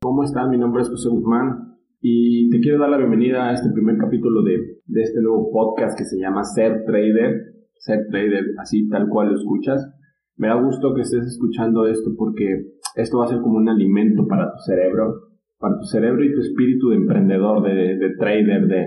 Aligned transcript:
¿Cómo 0.00 0.22
están? 0.22 0.50
Mi 0.50 0.58
nombre 0.58 0.82
es 0.82 0.90
José 0.90 1.08
Guzmán 1.08 1.76
y 2.00 2.48
te 2.50 2.60
quiero 2.60 2.78
dar 2.78 2.90
la 2.90 2.98
bienvenida 2.98 3.48
a 3.48 3.52
este 3.52 3.68
primer 3.72 3.98
capítulo 3.98 4.44
de, 4.44 4.78
de 4.86 5.02
este 5.02 5.20
nuevo 5.20 5.50
podcast 5.50 5.98
que 5.98 6.04
se 6.04 6.20
llama 6.20 6.44
Ser 6.44 6.84
Trader. 6.84 7.66
Ser 7.78 8.06
Trader, 8.08 8.44
así 8.58 8.88
tal 8.88 9.08
cual 9.08 9.30
lo 9.30 9.34
escuchas. 9.34 9.92
Me 10.36 10.46
da 10.46 10.54
gusto 10.54 10.94
que 10.94 11.00
estés 11.00 11.26
escuchando 11.26 11.88
esto 11.88 12.12
porque 12.16 12.76
esto 12.94 13.18
va 13.18 13.24
a 13.24 13.28
ser 13.28 13.40
como 13.40 13.56
un 13.56 13.68
alimento 13.68 14.24
para 14.28 14.52
tu 14.52 14.58
cerebro, 14.58 15.14
para 15.58 15.80
tu 15.80 15.86
cerebro 15.86 16.24
y 16.24 16.32
tu 16.32 16.42
espíritu 16.42 16.90
de 16.90 16.96
emprendedor, 16.96 17.64
de, 17.64 17.96
de 17.96 18.14
trader, 18.16 18.68
de, 18.68 18.86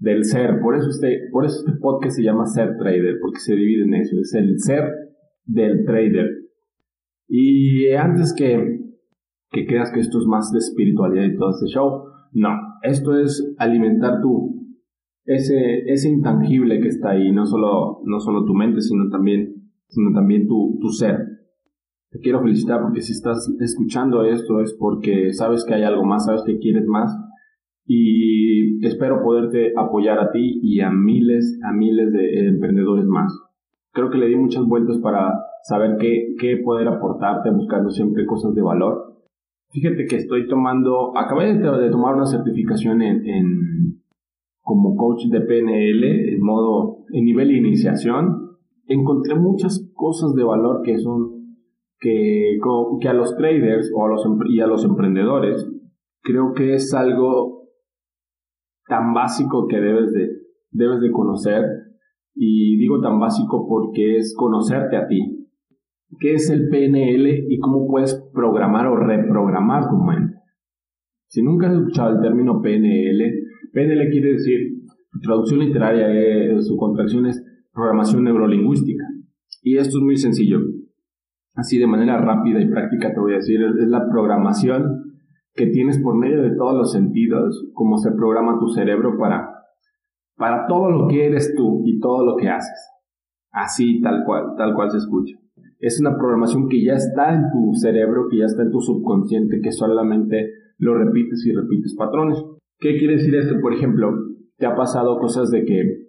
del 0.00 0.24
ser. 0.24 0.58
Por 0.60 0.74
eso, 0.74 0.90
este, 0.90 1.28
por 1.30 1.44
eso 1.44 1.60
este 1.64 1.78
podcast 1.78 2.16
se 2.16 2.24
llama 2.24 2.46
Ser 2.46 2.76
Trader, 2.76 3.18
porque 3.20 3.38
se 3.38 3.54
divide 3.54 3.84
en 3.84 3.94
eso. 3.94 4.16
Es 4.20 4.34
el 4.34 4.58
ser 4.58 4.82
del 5.44 5.84
trader. 5.84 6.28
Y 7.28 7.92
antes 7.92 8.34
que 8.36 8.89
que 9.50 9.66
creas 9.66 9.90
que 9.92 10.00
esto 10.00 10.18
es 10.18 10.26
más 10.26 10.50
de 10.52 10.58
espiritualidad 10.58 11.24
y 11.24 11.36
todo 11.36 11.50
ese 11.50 11.66
show. 11.66 12.04
No, 12.32 12.50
esto 12.82 13.18
es 13.18 13.54
alimentar 13.58 14.20
tu, 14.20 14.60
ese, 15.24 15.80
ese 15.86 16.08
intangible 16.08 16.80
que 16.80 16.88
está 16.88 17.10
ahí, 17.10 17.32
no 17.32 17.44
solo, 17.46 18.00
no 18.04 18.20
solo 18.20 18.44
tu 18.44 18.54
mente, 18.54 18.80
sino 18.80 19.10
también, 19.10 19.72
sino 19.88 20.12
también 20.12 20.46
tu, 20.46 20.78
tu 20.80 20.88
ser. 20.90 21.18
Te 22.10 22.20
quiero 22.20 22.40
felicitar 22.42 22.82
porque 22.82 23.00
si 23.00 23.12
estás 23.12 23.52
escuchando 23.60 24.24
esto 24.24 24.60
es 24.60 24.74
porque 24.74 25.32
sabes 25.32 25.64
que 25.64 25.74
hay 25.74 25.82
algo 25.82 26.04
más, 26.04 26.26
sabes 26.26 26.42
que 26.44 26.58
quieres 26.58 26.86
más 26.86 27.16
y 27.86 28.84
espero 28.84 29.22
poderte 29.22 29.72
apoyar 29.76 30.18
a 30.18 30.30
ti 30.30 30.60
y 30.62 30.80
a 30.80 30.90
miles, 30.90 31.58
a 31.64 31.72
miles 31.72 32.12
de 32.12 32.48
emprendedores 32.48 33.06
más. 33.06 33.32
Creo 33.92 34.10
que 34.10 34.18
le 34.18 34.26
di 34.26 34.36
muchas 34.36 34.64
vueltas 34.66 34.98
para 34.98 35.32
saber 35.64 35.96
qué, 36.00 36.34
qué 36.40 36.56
poder 36.64 36.88
aportarte, 36.88 37.50
buscando 37.50 37.90
siempre 37.90 38.26
cosas 38.26 38.54
de 38.54 38.62
valor 38.62 39.09
Fíjate 39.72 40.06
que 40.06 40.16
estoy 40.16 40.48
tomando, 40.48 41.16
acabé 41.16 41.54
de, 41.54 41.90
tomar 41.90 42.16
una 42.16 42.26
certificación 42.26 43.02
en, 43.02 43.24
en, 43.24 44.02
como 44.62 44.96
coach 44.96 45.26
de 45.30 45.40
PNL 45.40 46.34
en 46.34 46.42
modo, 46.42 47.04
en 47.12 47.24
nivel 47.24 47.52
iniciación. 47.52 48.56
Encontré 48.86 49.36
muchas 49.36 49.88
cosas 49.94 50.34
de 50.34 50.42
valor 50.42 50.82
que 50.82 50.98
son, 50.98 51.56
que, 52.00 52.58
que 53.00 53.08
a 53.08 53.12
los 53.12 53.36
traders 53.36 53.92
o 53.94 54.04
a 54.04 54.08
los, 54.08 54.26
y 54.48 54.58
a 54.58 54.66
los 54.66 54.84
emprendedores, 54.84 55.64
creo 56.22 56.52
que 56.52 56.74
es 56.74 56.92
algo 56.92 57.68
tan 58.88 59.14
básico 59.14 59.68
que 59.68 59.76
debes 59.76 60.12
de, 60.12 60.30
debes 60.72 61.00
de 61.00 61.12
conocer. 61.12 61.64
Y 62.34 62.76
digo 62.76 63.00
tan 63.00 63.20
básico 63.20 63.68
porque 63.68 64.16
es 64.16 64.34
conocerte 64.36 64.96
a 64.96 65.06
ti 65.06 65.39
qué 66.18 66.34
es 66.34 66.50
el 66.50 66.68
PNL 66.68 67.46
y 67.48 67.58
cómo 67.58 67.86
puedes 67.86 68.14
programar 68.32 68.86
o 68.86 68.96
reprogramar 68.96 69.88
tu 69.88 69.96
mente. 69.96 70.36
Si 71.28 71.42
nunca 71.42 71.68
has 71.68 71.74
escuchado 71.74 72.16
el 72.16 72.20
término 72.20 72.60
PNL, 72.60 73.22
PNL 73.72 74.10
quiere 74.10 74.32
decir, 74.32 74.82
traducción 75.22 75.60
literaria, 75.60 76.60
su 76.60 76.76
contracción 76.76 77.26
es 77.26 77.44
programación 77.72 78.24
neurolingüística. 78.24 79.04
Y 79.62 79.76
esto 79.76 79.98
es 79.98 80.04
muy 80.04 80.16
sencillo. 80.16 80.58
Así 81.54 81.78
de 81.78 81.86
manera 81.86 82.18
rápida 82.18 82.60
y 82.60 82.68
práctica 82.68 83.12
te 83.12 83.20
voy 83.20 83.32
a 83.32 83.36
decir, 83.36 83.62
es 83.62 83.88
la 83.88 84.08
programación 84.10 85.14
que 85.54 85.66
tienes 85.66 85.98
por 85.98 86.16
medio 86.16 86.42
de 86.42 86.56
todos 86.56 86.74
los 86.74 86.92
sentidos, 86.92 87.68
cómo 87.74 87.98
se 87.98 88.12
programa 88.12 88.58
tu 88.58 88.68
cerebro 88.68 89.18
para, 89.18 89.50
para 90.36 90.66
todo 90.66 90.90
lo 90.90 91.08
que 91.08 91.26
eres 91.26 91.54
tú 91.54 91.82
y 91.84 92.00
todo 92.00 92.24
lo 92.24 92.36
que 92.36 92.48
haces. 92.48 92.90
Así, 93.52 94.00
tal 94.00 94.22
cual, 94.24 94.54
tal 94.56 94.74
cual 94.74 94.90
se 94.90 94.98
escucha 94.98 95.40
es 95.80 95.98
una 95.98 96.16
programación 96.16 96.68
que 96.68 96.84
ya 96.84 96.92
está 96.92 97.34
en 97.34 97.50
tu 97.50 97.72
cerebro, 97.74 98.28
que 98.30 98.38
ya 98.38 98.44
está 98.44 98.62
en 98.62 98.70
tu 98.70 98.80
subconsciente, 98.80 99.60
que 99.62 99.72
solamente 99.72 100.50
lo 100.78 100.94
repites 100.94 101.44
y 101.46 101.52
repites 101.52 101.96
patrones. 101.96 102.44
¿Qué 102.78 102.98
quiere 102.98 103.14
decir 103.14 103.34
esto? 103.34 103.54
Por 103.60 103.72
ejemplo, 103.72 104.10
te 104.58 104.66
ha 104.66 104.76
pasado 104.76 105.18
cosas 105.18 105.50
de 105.50 105.64
que, 105.64 106.08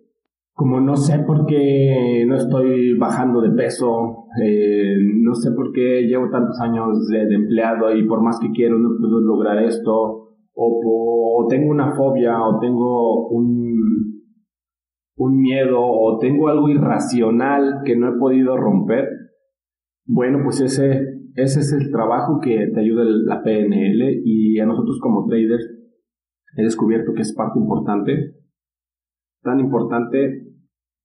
como 0.54 0.82
no 0.82 0.98
sé 0.98 1.20
por 1.20 1.46
qué 1.46 2.26
no 2.28 2.36
estoy 2.36 2.98
bajando 2.98 3.40
de 3.42 3.52
peso, 3.52 4.26
eh, 4.44 4.98
no 5.00 5.34
sé 5.36 5.52
por 5.52 5.72
qué 5.72 6.02
llevo 6.04 6.30
tantos 6.30 6.60
años 6.60 7.08
de, 7.08 7.34
empleado 7.34 7.96
y 7.96 8.06
por 8.06 8.22
más 8.22 8.40
que 8.40 8.52
quiero 8.52 8.78
no 8.78 8.98
puedo 9.00 9.22
lograr 9.22 9.64
esto, 9.64 9.94
o, 10.54 11.44
o 11.44 11.48
tengo 11.48 11.72
una 11.72 11.96
fobia, 11.96 12.42
o 12.44 12.60
tengo 12.60 13.30
un, 13.30 14.22
un 15.16 15.42
miedo, 15.42 15.80
o 15.82 16.18
tengo 16.20 16.50
algo 16.50 16.68
irracional 16.68 17.84
que 17.86 17.96
no 17.96 18.10
he 18.10 18.20
podido 18.20 18.58
romper 18.58 19.21
bueno, 20.06 20.40
pues 20.44 20.62
ese, 20.62 21.22
ese 21.36 21.60
es 21.60 21.72
el 21.74 21.92
trabajo 21.92 22.40
que 22.42 22.68
te 22.74 22.80
ayuda 22.80 23.04
la 23.06 23.44
PNL 23.44 24.22
y 24.24 24.60
a 24.60 24.66
nosotros 24.66 25.00
como 25.00 25.28
traders 25.28 25.70
he 26.58 26.64
descubierto 26.64 27.14
que 27.14 27.22
es 27.22 27.34
parte 27.34 27.60
importante, 27.60 28.36
tan 29.42 29.60
importante. 29.60 30.48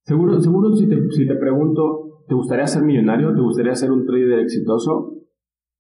Seguro, 0.05 0.41
seguro 0.41 0.75
si 0.75 0.89
te, 0.89 1.11
si 1.11 1.27
te 1.27 1.35
pregunto, 1.37 2.25
¿te 2.29 2.35
gustaría 2.35 2.67
ser 2.67 2.83
millonario? 2.83 3.35
¿Te 3.35 3.41
gustaría 3.41 3.75
ser 3.75 3.93
un 3.93 4.07
trader 4.07 4.41
exitoso? 4.41 5.15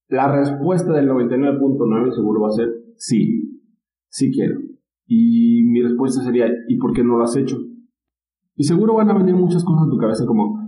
La 0.08 0.30
respuesta 0.32 0.92
del 0.92 1.08
99.9 1.08 2.12
seguro 2.12 2.42
va 2.42 2.48
a 2.48 2.52
ser 2.52 2.68
sí, 2.96 3.60
sí 4.08 4.30
quiero. 4.32 4.60
Y 5.06 5.64
mi 5.64 5.82
respuesta 5.82 6.22
sería, 6.22 6.46
¿y 6.68 6.76
por 6.78 6.92
qué 6.92 7.02
no 7.02 7.16
lo 7.16 7.24
has 7.24 7.36
hecho? 7.36 7.58
Y 8.56 8.64
seguro 8.64 8.94
van 8.94 9.10
a 9.10 9.18
venir 9.18 9.34
muchas 9.34 9.64
cosas 9.64 9.86
a 9.86 9.90
tu 9.90 9.98
cabeza 9.98 10.24
como, 10.26 10.65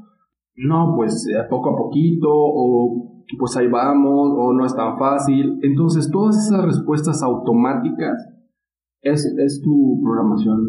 no, 0.58 0.94
pues 0.96 1.26
eh, 1.28 1.38
poco 1.48 1.70
a 1.70 1.76
poquito, 1.76 2.28
o 2.30 3.24
pues 3.38 3.56
ahí 3.56 3.68
vamos, 3.68 4.34
o 4.36 4.52
no 4.52 4.64
es 4.64 4.74
tan 4.74 4.98
fácil. 4.98 5.58
Entonces, 5.62 6.10
todas 6.10 6.36
esas 6.36 6.64
respuestas 6.64 7.22
automáticas 7.22 8.16
es, 9.00 9.24
es 9.38 9.62
tu 9.62 10.00
programación 10.02 10.66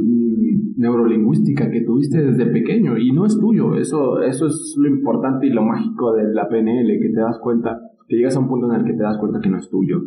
neurolingüística 0.78 1.70
que 1.70 1.82
tuviste 1.82 2.22
desde 2.22 2.46
pequeño 2.46 2.98
y 2.98 3.12
no 3.12 3.26
es 3.26 3.38
tuyo. 3.40 3.76
Eso, 3.76 4.22
eso 4.22 4.46
es 4.46 4.76
lo 4.78 4.88
importante 4.88 5.48
y 5.48 5.50
lo 5.50 5.64
mágico 5.64 6.14
de 6.14 6.34
la 6.34 6.48
PNL, 6.48 6.88
que 7.02 7.10
te 7.10 7.20
das 7.20 7.40
cuenta, 7.42 7.80
que 8.08 8.16
llegas 8.16 8.36
a 8.36 8.40
un 8.40 8.48
punto 8.48 8.72
en 8.72 8.80
el 8.80 8.86
que 8.86 8.94
te 8.94 9.04
das 9.04 9.18
cuenta 9.18 9.40
que 9.42 9.50
no 9.50 9.58
es 9.58 9.70
tuyo. 9.70 10.02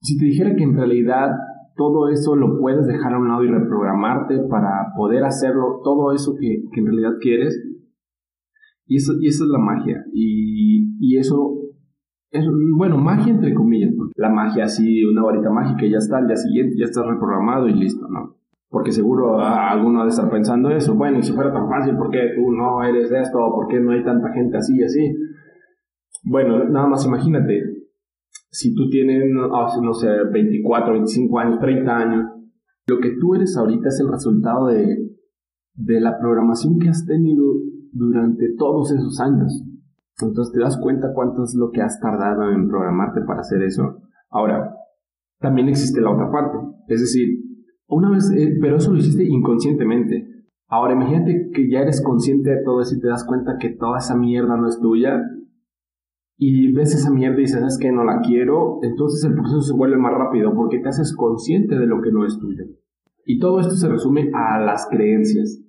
Si 0.00 0.18
te 0.18 0.24
dijera 0.24 0.56
que 0.56 0.64
en 0.64 0.76
realidad 0.76 1.30
todo 1.76 2.08
eso 2.08 2.34
lo 2.34 2.58
puedes 2.58 2.86
dejar 2.86 3.14
a 3.14 3.18
un 3.18 3.28
lado 3.28 3.44
y 3.44 3.48
reprogramarte 3.48 4.40
para 4.50 4.92
poder 4.96 5.24
hacerlo, 5.24 5.80
todo 5.84 6.12
eso 6.12 6.34
que, 6.38 6.64
que 6.72 6.80
en 6.80 6.86
realidad 6.86 7.12
quieres, 7.20 7.71
y 8.92 8.96
eso, 8.96 9.14
y 9.18 9.28
eso 9.28 9.44
es 9.44 9.50
la 9.50 9.58
magia. 9.58 10.04
Y, 10.12 10.98
y 11.00 11.16
eso 11.16 11.62
es, 12.30 12.44
bueno, 12.76 12.98
magia 12.98 13.32
entre 13.32 13.54
comillas, 13.54 13.94
la 14.16 14.28
magia 14.28 14.64
así, 14.64 15.02
una 15.04 15.22
varita 15.22 15.50
mágica, 15.50 15.86
ya 15.86 15.96
está, 15.96 16.18
al 16.18 16.26
día 16.26 16.36
siguiente 16.36 16.76
ya 16.78 16.84
está 16.84 17.02
reprogramado 17.02 17.68
y 17.68 17.72
listo, 17.72 18.06
¿no? 18.08 18.36
Porque 18.68 18.92
seguro 18.92 19.40
alguno 19.40 20.00
ha 20.00 20.04
de 20.04 20.10
estar 20.10 20.30
pensando 20.30 20.70
eso, 20.70 20.94
bueno, 20.94 21.18
y 21.18 21.22
si 21.22 21.32
fuera 21.32 21.52
tan 21.52 21.70
fácil, 21.70 21.96
¿por 21.96 22.10
qué 22.10 22.32
tú 22.34 22.52
no 22.52 22.82
eres 22.84 23.10
esto? 23.10 23.38
¿Por 23.54 23.68
qué 23.68 23.80
no 23.80 23.92
hay 23.92 24.04
tanta 24.04 24.30
gente 24.32 24.58
así 24.58 24.76
y 24.76 24.82
así? 24.82 25.14
Bueno, 26.24 26.64
nada 26.68 26.86
más 26.86 27.06
imagínate, 27.06 27.62
si 28.50 28.74
tú 28.74 28.90
tienes, 28.90 29.24
no 29.30 29.94
sé, 29.94 30.08
24, 30.30 30.92
25 30.92 31.38
años, 31.38 31.58
30 31.60 31.96
años, 31.96 32.26
lo 32.86 33.00
que 33.00 33.16
tú 33.18 33.34
eres 33.34 33.56
ahorita 33.56 33.88
es 33.88 34.00
el 34.00 34.10
resultado 34.10 34.66
de, 34.66 35.16
de 35.76 36.00
la 36.00 36.18
programación 36.18 36.78
que 36.78 36.90
has 36.90 37.06
tenido 37.06 37.44
durante 37.92 38.54
todos 38.58 38.90
esos 38.90 39.20
años. 39.20 39.62
Entonces 40.20 40.52
te 40.52 40.60
das 40.60 40.78
cuenta 40.78 41.12
cuánto 41.14 41.44
es 41.44 41.54
lo 41.54 41.70
que 41.70 41.82
has 41.82 42.00
tardado 42.00 42.50
en 42.50 42.68
programarte 42.68 43.20
para 43.22 43.40
hacer 43.40 43.62
eso. 43.62 44.00
Ahora, 44.30 44.74
también 45.38 45.68
existe 45.68 46.00
la 46.00 46.10
otra 46.10 46.30
parte. 46.30 46.58
Es 46.88 47.00
decir, 47.00 47.38
una 47.88 48.10
vez, 48.10 48.30
eh, 48.34 48.56
pero 48.60 48.76
eso 48.76 48.92
lo 48.92 48.98
hiciste 48.98 49.24
inconscientemente. 49.24 50.28
Ahora 50.68 50.94
imagínate 50.94 51.50
que 51.52 51.68
ya 51.70 51.80
eres 51.80 52.02
consciente 52.02 52.50
de 52.50 52.64
todo 52.64 52.80
eso 52.80 52.96
y 52.96 53.00
te 53.00 53.08
das 53.08 53.26
cuenta 53.26 53.58
que 53.60 53.70
toda 53.70 53.98
esa 53.98 54.16
mierda 54.16 54.56
no 54.56 54.68
es 54.68 54.80
tuya 54.80 55.20
y 56.38 56.72
ves 56.72 56.94
esa 56.94 57.10
mierda 57.10 57.36
y 57.36 57.42
dices, 57.42 57.62
es 57.62 57.78
que 57.78 57.92
no 57.92 58.04
la 58.04 58.20
quiero, 58.20 58.80
entonces 58.82 59.22
el 59.24 59.34
proceso 59.34 59.60
se 59.60 59.74
vuelve 59.74 59.96
más 59.96 60.12
rápido 60.14 60.54
porque 60.54 60.80
te 60.80 60.88
haces 60.88 61.14
consciente 61.14 61.78
de 61.78 61.86
lo 61.86 62.00
que 62.00 62.10
no 62.10 62.24
es 62.24 62.38
tuyo. 62.38 62.64
Y 63.26 63.38
todo 63.38 63.60
esto 63.60 63.76
se 63.76 63.88
resume 63.88 64.30
a 64.34 64.58
las 64.58 64.88
creencias. 64.90 65.62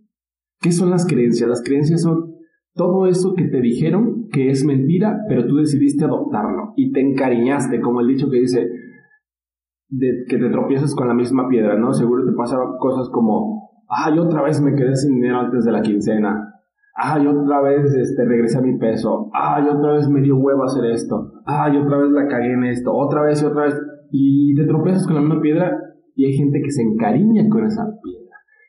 ¿Qué 0.64 0.72
son 0.72 0.90
las 0.90 1.06
creencias? 1.06 1.50
Las 1.50 1.62
creencias 1.62 2.04
son 2.04 2.36
todo 2.74 3.06
eso 3.06 3.34
que 3.36 3.50
te 3.50 3.60
dijeron 3.60 4.30
que 4.32 4.50
es 4.50 4.66
mentira, 4.66 5.20
pero 5.28 5.46
tú 5.46 5.58
decidiste 5.58 6.06
adoptarlo 6.06 6.72
y 6.78 6.94
te 6.94 7.02
encariñaste, 7.02 7.82
como 7.82 8.00
el 8.00 8.08
dicho 8.08 8.30
que 8.30 8.40
dice 8.40 8.70
de 9.90 10.24
que 10.28 10.38
te 10.38 10.50
tropiezas 10.50 10.96
con 10.96 11.10
la 11.10 11.14
misma 11.14 11.50
piedra, 11.50 11.78
¿no? 11.78 11.94
Seguro 11.94 12.26
te 12.26 12.32
pasaron 12.32 12.78
cosas 12.80 13.10
como, 13.10 13.84
ay, 13.90 14.18
otra 14.18 14.42
vez 14.42 14.62
me 14.62 14.74
quedé 14.74 14.96
sin 14.96 15.16
dinero 15.16 15.42
antes 15.42 15.66
de 15.66 15.72
la 15.74 15.82
quincena, 15.82 16.54
ay, 16.96 17.28
otra 17.28 17.62
vez 17.62 17.94
este, 17.94 18.24
regresé 18.24 18.60
a 18.60 18.62
mi 18.62 18.78
peso, 18.78 19.30
ay, 19.34 19.68
otra 19.68 19.96
vez 19.96 20.10
me 20.10 20.22
dio 20.22 20.38
huevo 20.38 20.64
hacer 20.64 20.86
esto, 20.86 21.34
ay, 21.46 21.76
otra 21.76 21.98
vez 21.98 22.10
la 22.12 22.28
cagué 22.28 22.54
en 22.54 22.64
esto, 22.64 22.96
otra 22.96 23.24
vez 23.24 23.44
y 23.44 23.46
otra 23.46 23.66
vez, 23.66 23.82
y 24.12 24.56
te 24.56 24.64
tropiezas 24.64 25.06
con 25.06 25.16
la 25.16 25.22
misma 25.22 25.42
piedra 25.42 25.78
y 26.16 26.26
hay 26.26 26.34
gente 26.34 26.62
que 26.64 26.72
se 26.72 26.84
encariña 26.84 27.50
con 27.50 27.66
esa 27.66 27.84
piedra 28.02 28.23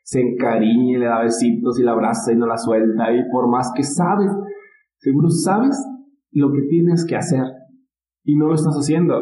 se 0.05 0.21
encariñe, 0.21 0.99
le 0.99 1.07
da 1.07 1.23
besitos 1.23 1.79
y 1.79 1.83
la 1.83 1.93
abraza 1.93 2.31
y 2.31 2.35
no 2.35 2.45
la 2.45 2.57
suelta. 2.57 3.11
Y 3.11 3.27
por 3.31 3.49
más 3.49 3.71
que 3.75 3.81
sabes, 3.81 4.31
seguro 4.97 5.29
sabes 5.29 5.75
lo 6.31 6.51
que 6.53 6.61
tienes 6.69 7.05
que 7.05 7.15
hacer 7.15 7.43
y 8.23 8.35
no 8.35 8.47
lo 8.47 8.53
estás 8.53 8.75
haciendo. 8.75 9.19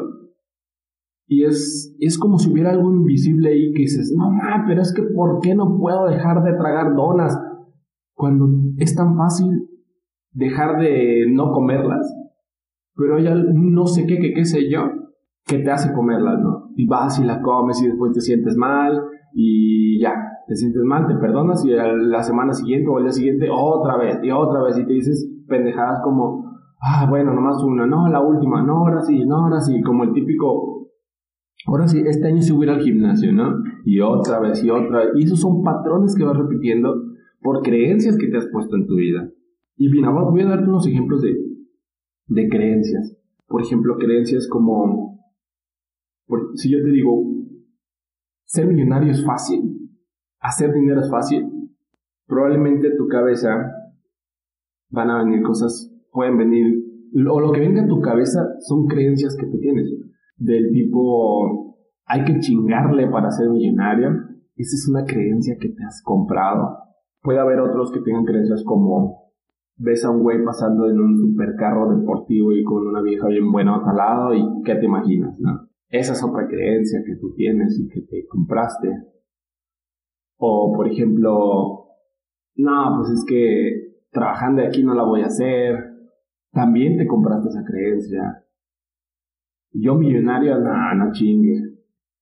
Y 1.25 1.45
es, 1.45 1.95
es 2.01 2.19
como 2.19 2.37
si 2.37 2.51
hubiera 2.51 2.71
algo 2.71 2.93
invisible 2.93 3.49
ahí 3.49 3.71
que 3.71 3.83
dices, 3.83 4.13
no, 4.15 4.29
pero 4.67 4.81
es 4.81 4.93
que 4.93 5.03
¿por 5.03 5.39
qué 5.39 5.55
no 5.55 5.77
puedo 5.77 6.05
dejar 6.07 6.43
de 6.43 6.51
tragar 6.51 6.93
donas? 6.93 7.39
Cuando 8.13 8.49
es 8.77 8.93
tan 8.93 9.15
fácil 9.15 9.69
dejar 10.33 10.81
de 10.81 11.27
no 11.31 11.53
comerlas, 11.53 12.13
pero 12.93 13.15
hay 13.15 13.25
no 13.53 13.87
sé 13.87 14.05
qué, 14.05 14.19
qué, 14.19 14.33
qué 14.33 14.43
sé 14.43 14.69
yo, 14.69 14.81
que 15.45 15.59
te 15.59 15.71
hace 15.71 15.93
comerlas, 15.93 16.41
¿no? 16.41 16.71
Y 16.75 16.85
vas 16.87 17.19
y 17.19 17.23
la 17.23 17.41
comes 17.41 17.81
y 17.81 17.87
después 17.87 18.11
te 18.11 18.19
sientes 18.19 18.57
mal 18.57 19.01
y 19.33 20.01
ya, 20.01 20.32
te 20.47 20.55
sientes 20.55 20.83
mal, 20.83 21.07
te 21.07 21.15
perdonas 21.15 21.63
y 21.65 21.69
la 21.71 22.21
semana 22.23 22.53
siguiente 22.53 22.89
o 22.89 22.97
el 22.97 23.05
día 23.05 23.13
siguiente 23.13 23.47
otra 23.51 23.97
vez 23.97 24.19
y 24.21 24.31
otra 24.31 24.63
vez 24.63 24.77
y 24.77 24.85
te 24.85 24.93
dices 24.93 25.29
pendejadas 25.47 26.01
como, 26.03 26.43
ah, 26.81 27.07
bueno, 27.09 27.33
nomás 27.33 27.63
una, 27.63 27.85
no, 27.85 28.07
la 28.09 28.21
última, 28.21 28.61
no, 28.61 28.79
ahora 28.79 29.01
sí, 29.01 29.25
no, 29.25 29.45
ahora 29.45 29.61
sí, 29.61 29.81
como 29.81 30.03
el 30.03 30.13
típico, 30.13 30.89
ahora 31.67 31.87
sí, 31.87 32.01
este 32.05 32.27
año 32.27 32.41
se 32.41 32.53
hubiera 32.53 32.73
al 32.73 32.81
gimnasio, 32.81 33.31
¿no? 33.31 33.63
Y 33.85 33.99
otra 34.01 34.39
vez 34.39 34.63
y 34.63 34.69
otra 34.69 34.99
vez. 34.99 35.09
Y 35.15 35.23
esos 35.23 35.39
son 35.39 35.63
patrones 35.63 36.15
que 36.15 36.23
vas 36.23 36.37
repitiendo 36.37 36.93
por 37.41 37.61
creencias 37.61 38.17
que 38.17 38.27
te 38.27 38.37
has 38.37 38.47
puesto 38.47 38.75
en 38.75 38.87
tu 38.87 38.95
vida. 38.95 39.29
Y 39.77 39.89
bien, 39.89 40.05
ahora 40.05 40.29
voy 40.29 40.41
a 40.41 40.47
darte 40.47 40.69
unos 40.69 40.87
ejemplos 40.87 41.21
de, 41.21 41.35
de 42.27 42.49
creencias. 42.49 43.17
Por 43.47 43.61
ejemplo, 43.61 43.97
creencias 43.97 44.47
como, 44.49 45.19
si 46.55 46.71
yo 46.71 46.81
te 46.83 46.89
digo, 46.89 47.23
ser 48.45 48.67
millonario 48.67 49.11
es 49.11 49.25
fácil, 49.25 49.82
hacer 50.43 50.71
dinero 50.73 51.01
es 51.01 51.09
fácil, 51.09 51.49
probablemente 52.27 52.91
tu 52.95 53.07
cabeza 53.07 53.71
van 54.89 55.09
a 55.09 55.23
venir 55.23 55.41
cosas, 55.41 55.91
pueden 56.11 56.37
venir, 56.37 56.83
o 57.27 57.39
lo 57.39 57.51
que 57.51 57.61
venga 57.61 57.83
a 57.83 57.87
tu 57.87 57.99
cabeza 58.01 58.45
son 58.59 58.85
creencias 58.85 59.35
que 59.35 59.47
tú 59.47 59.57
tienes, 59.59 59.89
del 60.37 60.69
tipo, 60.71 61.77
hay 62.05 62.25
que 62.25 62.39
chingarle 62.39 63.07
para 63.07 63.31
ser 63.31 63.49
millonario, 63.49 64.09
esa 64.55 64.75
es 64.75 64.87
una 64.89 65.05
creencia 65.05 65.55
que 65.59 65.69
te 65.69 65.83
has 65.83 66.03
comprado. 66.03 66.77
Puede 67.21 67.39
haber 67.39 67.59
otros 67.59 67.91
que 67.91 68.01
tengan 68.01 68.25
creencias 68.25 68.63
como, 68.65 69.31
ves 69.77 70.03
a 70.05 70.11
un 70.11 70.21
güey 70.21 70.43
pasando 70.43 70.89
en 70.89 70.99
un 70.99 71.17
supercarro 71.17 71.97
deportivo 71.97 72.51
y 72.51 72.63
con 72.63 72.85
una 72.85 73.01
vieja 73.01 73.27
bien 73.29 73.51
buena 73.51 73.77
al 73.77 73.95
lado 73.95 74.33
y 74.33 74.43
¿qué 74.63 74.75
te 74.75 74.85
imaginas? 74.85 75.39
No? 75.39 75.69
Esa 75.89 76.13
es 76.13 76.23
otra 76.23 76.47
creencia 76.47 77.01
que 77.05 77.15
tú 77.15 77.33
tienes 77.33 77.79
y 77.79 77.87
que 77.87 78.01
te 78.01 78.27
compraste. 78.27 78.89
O, 80.37 80.73
por 80.75 80.87
ejemplo, 80.87 81.85
no, 82.55 82.95
pues 82.97 83.11
es 83.11 83.25
que 83.27 84.03
trabajando 84.11 84.63
aquí 84.63 84.83
no 84.83 84.93
la 84.93 85.03
voy 85.03 85.21
a 85.21 85.27
hacer. 85.27 85.75
También 86.51 86.97
te 86.97 87.07
compraste 87.07 87.49
esa 87.49 87.63
creencia. 87.63 88.45
Yo 89.71 89.95
millonario, 89.95 90.59
no, 90.59 90.95
no 90.95 91.11
chingue. 91.11 91.73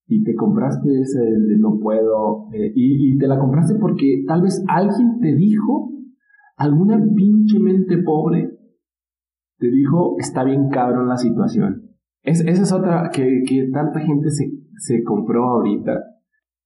Y 0.07 0.23
te 0.23 0.35
compraste 0.35 1.01
ese 1.01 1.19
de 1.21 1.57
no 1.57 1.79
puedo. 1.79 2.47
Eh, 2.53 2.71
y, 2.75 3.13
y 3.13 3.17
te 3.17 3.27
la 3.27 3.39
compraste 3.39 3.75
porque 3.75 4.23
tal 4.27 4.41
vez 4.41 4.63
alguien 4.67 5.19
te 5.19 5.33
dijo 5.35 5.91
alguna 6.57 7.03
pinche 7.15 7.59
mente 7.59 7.97
pobre 7.97 8.51
te 9.61 9.69
dijo, 9.69 10.15
está 10.17 10.43
bien 10.43 10.69
cabrón 10.69 11.07
la 11.07 11.17
situación. 11.17 11.91
Es, 12.23 12.41
esa 12.41 12.63
es 12.63 12.71
otra 12.71 13.11
que, 13.13 13.43
que 13.47 13.69
tanta 13.71 13.99
gente 13.99 14.31
se, 14.31 14.49
se, 14.77 15.03
compró 15.03 15.43
ahorita. 15.43 16.01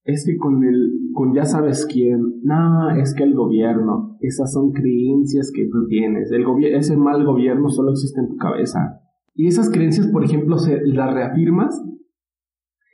Es 0.06 0.24
que 0.24 0.38
con 0.38 0.64
el, 0.64 1.10
con 1.14 1.34
ya 1.34 1.46
sabes 1.46 1.88
quién, 1.92 2.22
no, 2.44 2.92
es 2.92 3.16
que 3.16 3.24
el 3.24 3.34
gobierno, 3.34 4.18
esas 4.22 4.54
son 4.54 4.72
creencias 4.72 5.52
que 5.54 5.66
tú 5.66 5.88
tienes. 5.88 6.32
El 6.32 6.46
ese 6.64 6.96
mal 6.96 7.26
gobierno 7.26 7.70
solo 7.70 7.90
existe 7.90 8.22
en 8.22 8.28
tu 8.28 8.36
cabeza. 8.38 9.02
Y 9.34 9.48
esas 9.48 9.72
creencias, 9.72 10.08
por 10.08 10.24
ejemplo, 10.24 10.60
se, 10.60 10.80
las 10.86 11.12
reafirmas 11.12 11.84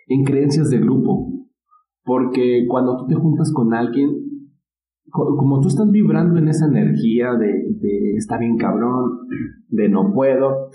en 0.08 0.24
creencias 0.24 0.70
de 0.70 0.80
grupo. 0.80 1.28
Porque 2.04 2.66
cuando 2.68 2.96
tú 2.96 3.08
te 3.08 3.16
juntas 3.16 3.52
con 3.54 3.74
alguien, 3.74 4.10
como 5.12 5.60
tú 5.60 5.68
estás 5.68 5.92
vibrando 5.92 6.40
en 6.40 6.48
esa 6.48 6.68
energía 6.68 7.34
de, 7.34 7.48
de 7.48 8.14
está 8.16 8.38
bien 8.38 8.56
cabrón, 8.58 9.28
de 9.68 9.90
no 9.90 10.14
puedo, 10.14 10.70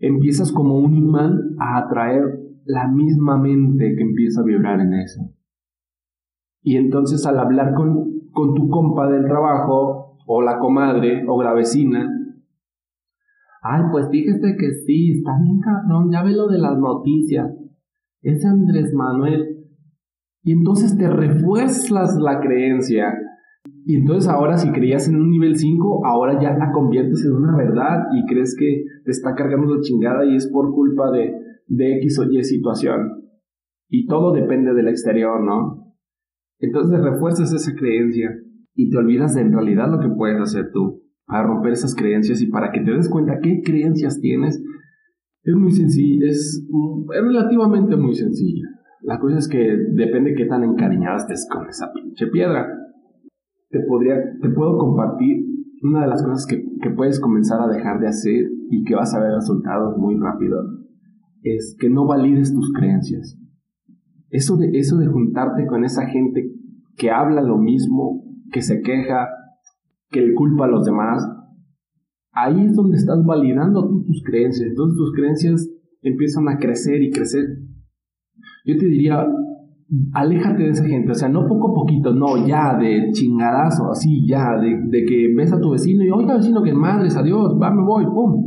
empiezas 0.00 0.50
como 0.50 0.78
un 0.80 0.94
imán 0.94 1.38
a 1.60 1.78
atraer 1.78 2.40
la 2.64 2.88
misma 2.88 3.38
mente 3.38 3.94
que 3.96 4.02
empieza 4.02 4.40
a 4.40 4.44
vibrar 4.44 4.80
en 4.80 4.94
eso. 4.94 5.22
Y 6.68 6.76
entonces 6.76 7.24
al 7.24 7.38
hablar 7.38 7.72
con, 7.72 8.28
con 8.30 8.52
tu 8.52 8.68
compa 8.68 9.08
del 9.08 9.24
trabajo, 9.24 10.18
o 10.26 10.42
la 10.42 10.58
comadre, 10.58 11.24
o 11.26 11.42
la 11.42 11.54
vecina, 11.54 12.06
ay, 13.62 13.84
pues 13.90 14.10
fíjate 14.10 14.54
que 14.58 14.74
sí, 14.84 15.12
está 15.12 15.30
bien 15.42 15.60
cabrón, 15.60 16.10
ya 16.12 16.22
ve 16.22 16.32
lo 16.32 16.46
de 16.46 16.58
las 16.58 16.78
noticias, 16.78 17.50
es 18.20 18.44
Andrés 18.44 18.92
Manuel. 18.92 19.64
Y 20.42 20.52
entonces 20.52 20.98
te 20.98 21.08
refuerzas 21.08 22.18
la 22.18 22.38
creencia 22.38 23.14
y 23.86 23.96
entonces 23.96 24.28
ahora 24.28 24.58
si 24.58 24.70
creías 24.70 25.08
en 25.08 25.16
un 25.16 25.30
nivel 25.30 25.56
5, 25.56 26.04
ahora 26.04 26.38
ya 26.38 26.54
la 26.54 26.70
conviertes 26.70 27.24
en 27.24 27.32
una 27.32 27.56
verdad 27.56 28.08
y 28.14 28.26
crees 28.26 28.54
que 28.58 28.84
te 29.06 29.10
está 29.10 29.34
cargando 29.34 29.74
la 29.74 29.80
chingada 29.80 30.26
y 30.26 30.36
es 30.36 30.46
por 30.48 30.70
culpa 30.74 31.10
de, 31.12 31.32
de 31.66 31.96
X 31.96 32.18
o 32.18 32.24
Y 32.30 32.44
situación. 32.44 33.22
Y 33.88 34.06
todo 34.06 34.32
depende 34.32 34.74
del 34.74 34.88
exterior, 34.88 35.42
¿no? 35.42 35.87
Entonces 36.58 37.00
refuerzas 37.00 37.52
esa 37.52 37.74
creencia 37.74 38.30
y 38.74 38.90
te 38.90 38.96
olvidas 38.96 39.34
de 39.34 39.42
en 39.42 39.52
realidad 39.52 39.90
lo 39.90 40.00
que 40.00 40.08
puedes 40.08 40.40
hacer 40.40 40.70
tú 40.72 41.02
para 41.26 41.46
romper 41.46 41.72
esas 41.72 41.94
creencias 41.94 42.40
y 42.40 42.46
para 42.46 42.72
que 42.72 42.80
te 42.80 42.90
des 42.90 43.08
cuenta 43.08 43.40
qué 43.42 43.60
creencias 43.64 44.20
tienes. 44.20 44.62
Es 45.42 45.54
muy 45.54 45.70
sencillo, 45.72 46.26
es, 46.26 46.66
es 47.14 47.22
relativamente 47.22 47.96
muy 47.96 48.14
sencilla. 48.14 48.68
La 49.02 49.18
cosa 49.18 49.38
es 49.38 49.48
que 49.48 49.76
depende 49.92 50.34
qué 50.34 50.46
tan 50.46 50.64
encariñada 50.64 51.16
estés 51.16 51.48
con 51.50 51.68
esa 51.68 51.92
pinche 51.92 52.26
piedra 52.26 52.68
te, 53.70 53.80
podría, 53.80 54.16
te 54.40 54.48
puedo 54.50 54.78
compartir 54.78 55.44
una 55.82 56.02
de 56.02 56.08
las 56.08 56.22
cosas 56.22 56.46
que, 56.46 56.64
que 56.82 56.90
puedes 56.90 57.20
comenzar 57.20 57.60
a 57.60 57.68
dejar 57.68 58.00
de 58.00 58.08
hacer 58.08 58.48
y 58.70 58.84
que 58.84 58.94
vas 58.94 59.14
a 59.14 59.20
ver 59.20 59.32
resultados 59.32 59.96
muy 59.96 60.16
rápido 60.16 60.58
es 61.42 61.76
que 61.78 61.88
no 61.88 62.06
valides 62.06 62.52
tus 62.52 62.72
creencias. 62.72 63.38
Eso 64.30 64.56
de, 64.56 64.70
eso 64.78 64.96
de 64.98 65.06
juntarte 65.06 65.66
con 65.66 65.84
esa 65.84 66.06
gente 66.06 66.50
que 66.96 67.10
habla 67.10 67.42
lo 67.42 67.58
mismo, 67.58 68.24
que 68.52 68.62
se 68.62 68.80
queja, 68.82 69.28
que 70.10 70.20
le 70.20 70.34
culpa 70.34 70.64
a 70.64 70.68
los 70.68 70.84
demás, 70.84 71.22
ahí 72.32 72.66
es 72.66 72.74
donde 72.74 72.96
estás 72.96 73.24
validando 73.24 73.88
tus 74.06 74.22
creencias. 74.24 74.70
Entonces 74.70 74.98
tus 74.98 75.12
creencias 75.12 75.68
empiezan 76.02 76.48
a 76.48 76.58
crecer 76.58 77.02
y 77.02 77.10
crecer. 77.10 77.44
Yo 78.64 78.76
te 78.76 78.86
diría, 78.86 79.26
aléjate 80.12 80.64
de 80.64 80.70
esa 80.70 80.84
gente, 80.84 81.12
o 81.12 81.14
sea, 81.14 81.28
no 81.28 81.46
poco 81.46 81.70
a 81.70 81.74
poquito, 81.74 82.12
no, 82.14 82.46
ya, 82.46 82.76
de 82.76 83.10
chingadazo, 83.12 83.90
así, 83.90 84.26
ya, 84.26 84.58
de, 84.58 85.04
que 85.04 85.32
ves 85.34 85.52
a 85.52 85.60
tu 85.60 85.70
vecino 85.70 86.04
y, 86.04 86.10
oiga, 86.10 86.36
vecino, 86.36 86.62
que 86.62 86.74
madres, 86.74 87.16
adiós, 87.16 87.56
va, 87.60 87.70
me 87.70 87.82
voy, 87.82 88.04
pum, 88.04 88.46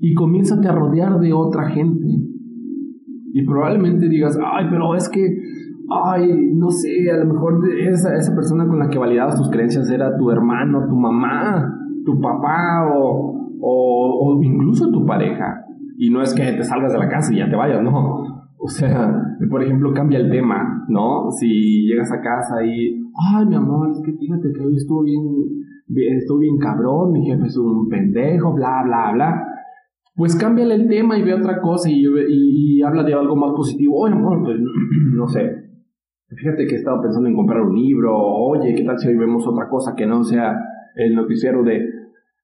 y 0.00 0.14
comiénzate 0.14 0.68
a 0.68 0.72
rodear 0.72 1.18
de 1.20 1.32
otra 1.32 1.68
gente. 1.70 2.06
Y 3.38 3.44
probablemente 3.44 4.08
digas, 4.08 4.36
ay, 4.44 4.66
pero 4.68 4.96
es 4.96 5.08
que, 5.08 5.20
ay, 5.88 6.50
no 6.56 6.70
sé, 6.70 7.08
a 7.08 7.18
lo 7.18 7.32
mejor 7.32 7.60
esa, 7.70 8.16
esa 8.16 8.34
persona 8.34 8.66
con 8.66 8.80
la 8.80 8.88
que 8.88 8.98
validabas 8.98 9.36
tus 9.36 9.48
creencias 9.48 9.88
era 9.92 10.16
tu 10.18 10.28
hermano, 10.32 10.88
tu 10.88 10.96
mamá, 10.96 11.72
tu 12.04 12.20
papá 12.20 12.90
o, 12.92 13.54
o, 13.60 14.42
incluso 14.42 14.90
tu 14.90 15.06
pareja. 15.06 15.64
Y 15.96 16.10
no 16.10 16.20
es 16.20 16.34
que 16.34 16.42
te 16.50 16.64
salgas 16.64 16.92
de 16.92 16.98
la 16.98 17.08
casa 17.08 17.32
y 17.32 17.38
ya 17.38 17.48
te 17.48 17.54
vayas, 17.54 17.80
no. 17.80 18.24
O 18.58 18.66
sea, 18.66 19.08
por 19.48 19.62
ejemplo, 19.62 19.92
cambia 19.92 20.18
el 20.18 20.32
tema, 20.32 20.84
¿no? 20.88 21.30
Si 21.30 21.86
llegas 21.86 22.10
a 22.10 22.20
casa 22.20 22.64
y, 22.64 23.00
ay, 23.14 23.46
mi 23.46 23.54
amor, 23.54 23.90
es 23.92 24.02
que 24.04 24.14
fíjate 24.14 24.50
que 24.52 24.66
hoy 24.66 24.74
estuvo 24.74 25.04
bien, 25.04 25.22
estuvo 25.94 26.38
bien 26.38 26.58
cabrón, 26.58 27.12
mi 27.12 27.24
jefe 27.24 27.46
es 27.46 27.56
un 27.56 27.88
pendejo, 27.88 28.52
bla, 28.52 28.82
bla, 28.84 29.12
bla. 29.12 29.47
Pues 30.18 30.34
cámbiale 30.34 30.74
el 30.74 30.88
tema 30.88 31.16
y 31.16 31.22
ve 31.22 31.32
otra 31.32 31.60
cosa 31.60 31.88
y, 31.88 32.82
habla 32.82 33.04
de 33.04 33.14
algo 33.14 33.36
más 33.36 33.52
positivo. 33.52 34.00
Oye, 34.00 34.14
amor, 34.14 34.42
pues, 34.42 34.58
no 35.14 35.28
sé. 35.28 35.48
Fíjate 36.28 36.66
que 36.66 36.74
he 36.74 36.78
estado 36.78 37.00
pensando 37.00 37.28
en 37.28 37.36
comprar 37.36 37.62
un 37.62 37.76
libro. 37.76 38.16
Oye, 38.16 38.74
¿qué 38.74 38.82
tal 38.82 38.98
si 38.98 39.06
hoy 39.06 39.16
vemos 39.16 39.46
otra 39.46 39.68
cosa 39.68 39.94
que 39.96 40.06
no 40.06 40.24
sea 40.24 40.58
el 40.96 41.14
noticiero 41.14 41.62
de, 41.62 41.88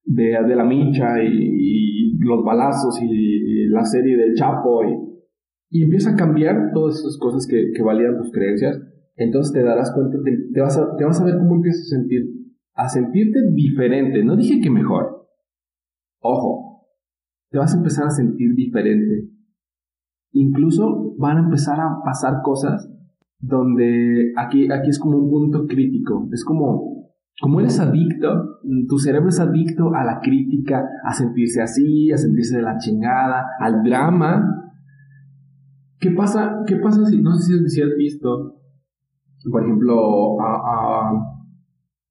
de, 0.04 0.38
de 0.46 0.56
la 0.56 0.64
micha 0.64 1.20
y, 1.24 2.16
los 2.20 2.42
balazos 2.44 3.02
y 3.02 3.66
la 3.66 3.84
serie 3.84 4.16
del 4.16 4.34
Chapo 4.34 4.80
y 5.68 5.82
empieza 5.82 6.12
a 6.12 6.16
cambiar 6.16 6.70
todas 6.72 7.00
esas 7.00 7.18
cosas 7.18 7.46
que, 7.46 7.72
que 7.76 7.82
validan 7.82 8.16
tus 8.16 8.30
creencias, 8.30 8.80
entonces 9.16 9.52
te 9.52 9.62
darás 9.62 9.92
cuenta, 9.92 10.16
te, 10.22 10.60
vas 10.60 10.78
a, 10.78 10.96
te 10.96 11.04
vas 11.04 11.20
a 11.20 11.24
ver 11.24 11.36
cómo 11.36 11.56
empiezas 11.56 11.92
a 11.92 11.96
sentir, 11.96 12.22
a 12.74 12.88
sentirte 12.88 13.40
diferente. 13.52 14.24
No 14.24 14.36
dije 14.36 14.60
que 14.60 14.70
mejor. 14.70 15.26
Ojo, 16.20 16.63
te 17.54 17.58
vas 17.60 17.72
a 17.72 17.76
empezar 17.76 18.06
a 18.08 18.10
sentir 18.10 18.52
diferente. 18.56 19.30
Incluso 20.32 21.14
van 21.18 21.36
a 21.36 21.44
empezar 21.44 21.78
a 21.78 22.02
pasar 22.04 22.42
cosas 22.42 22.90
donde 23.38 24.32
aquí, 24.36 24.72
aquí 24.72 24.90
es 24.90 24.98
como 24.98 25.18
un 25.18 25.30
punto 25.30 25.64
crítico. 25.68 26.28
Es 26.32 26.44
como, 26.44 27.12
como 27.40 27.60
eres 27.60 27.78
adicto, 27.78 28.58
tu 28.88 28.98
cerebro 28.98 29.28
es 29.28 29.38
adicto 29.38 29.94
a 29.94 30.02
la 30.02 30.18
crítica, 30.18 30.84
a 31.04 31.12
sentirse 31.12 31.62
así, 31.62 32.10
a 32.10 32.16
sentirse 32.16 32.56
de 32.56 32.62
la 32.62 32.76
chingada, 32.78 33.46
al 33.60 33.84
drama, 33.84 34.62
¿Qué 36.00 36.10
pasa, 36.10 36.64
qué 36.66 36.76
pasa 36.76 37.04
si, 37.06 37.22
no 37.22 37.34
sé 37.36 37.68
si, 37.68 37.80
has 37.80 37.96
visto, 37.96 38.56
por 39.48 39.62
ejemplo, 39.62 40.40
a, 40.42 41.33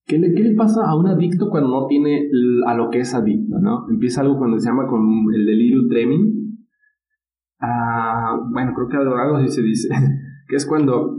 ¿qué, 0.06 0.18
le, 0.18 0.34
¿qué 0.34 0.44
le 0.44 0.56
pasa 0.56 0.86
a 0.86 0.96
un 0.98 1.08
adicto 1.08 1.50
cuando 1.50 1.70
no 1.70 1.88
tiene 1.88 2.30
a 2.66 2.74
lo 2.76 2.90
que 2.90 3.00
es 3.00 3.14
adicto, 3.14 3.60
no? 3.60 3.90
Empieza 3.90 4.22
algo 4.22 4.38
cuando 4.38 4.60
se 4.60 4.70
llama 4.70 4.88
con 4.88 5.02
el 5.34 5.46
delirio 5.46 5.88
treming. 5.90 6.58
Ah, 7.60 8.38
bueno, 8.52 8.74
creo 8.76 8.90
que 8.90 8.98
algo 8.98 9.38
así 9.38 9.50
se 9.50 9.62
dice, 9.62 9.90
que 10.48 10.56
es 10.56 10.66
cuando, 10.66 11.18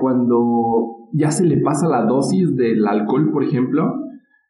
cuando 0.00 1.08
ya 1.12 1.30
se 1.30 1.46
le 1.46 1.58
pasa 1.58 1.88
la 1.88 2.04
dosis 2.04 2.56
del 2.56 2.86
alcohol, 2.86 3.30
por 3.32 3.44
ejemplo, 3.44 3.94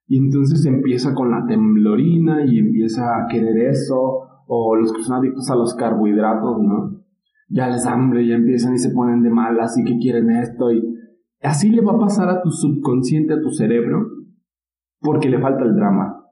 y 0.07 0.19
entonces 0.19 0.65
empieza 0.65 1.15
con 1.15 1.31
la 1.31 1.45
temblorina 1.47 2.45
y 2.47 2.59
empieza 2.59 3.05
a 3.05 3.27
querer 3.29 3.59
eso, 3.69 4.21
o 4.47 4.75
los 4.77 4.93
que 4.93 5.03
son 5.03 5.19
adictos 5.19 5.51
a 5.51 5.57
los 5.57 5.75
carbohidratos, 5.75 6.63
¿no? 6.63 7.03
Ya 7.51 7.69
les 7.69 7.87
hambre, 7.87 8.27
ya 8.27 8.35
empiezan 8.35 8.75
y 8.75 8.79
se 8.79 8.91
ponen 8.91 9.23
de 9.23 9.31
malas 9.31 9.77
y 9.79 9.85
que 9.85 9.99
quieren 9.99 10.31
esto 10.31 10.73
y 10.73 10.98
así 11.43 11.71
le 11.71 11.83
va 11.83 11.93
a 11.93 11.99
pasar 11.99 12.29
a 12.29 12.43
tu 12.43 12.51
subconsciente, 12.51 13.35
a 13.35 13.41
tu 13.41 13.51
cerebro, 13.51 14.07
porque 15.01 15.29
le 15.29 15.41
falta 15.41 15.65
el 15.65 15.75
drama, 15.75 16.25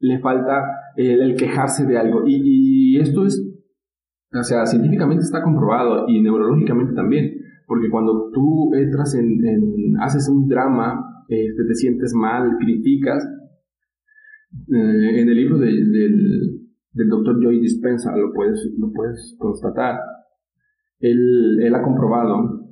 le 0.00 0.18
falta 0.20 0.64
el, 0.96 1.34
quejarse 1.36 1.86
de 1.86 1.98
algo 1.98 2.22
y, 2.26 2.98
esto 2.98 3.24
es, 3.24 3.40
o 4.32 4.42
sea, 4.42 4.66
científicamente 4.66 5.22
está 5.22 5.42
comprobado 5.42 6.08
y 6.08 6.20
neurológicamente 6.20 6.94
también, 6.94 7.32
porque 7.66 7.88
cuando 7.88 8.30
tú 8.32 8.74
entras 8.74 9.14
en, 9.14 9.96
haces 10.00 10.28
un 10.28 10.48
drama 10.48 11.14
este, 11.28 11.64
te 11.64 11.74
sientes 11.74 12.12
mal, 12.14 12.56
criticas. 12.58 13.26
Eh, 14.72 15.20
en 15.20 15.28
el 15.28 15.34
libro 15.34 15.58
del, 15.58 15.90
del 16.92 17.08
doctor 17.08 17.42
Joy 17.42 17.60
Dispensa 17.60 18.16
lo 18.16 18.32
puedes, 18.32 18.70
lo 18.78 18.92
puedes 18.92 19.36
constatar. 19.38 19.98
Él 21.00 21.74
ha 21.74 21.82
comprobado 21.82 22.63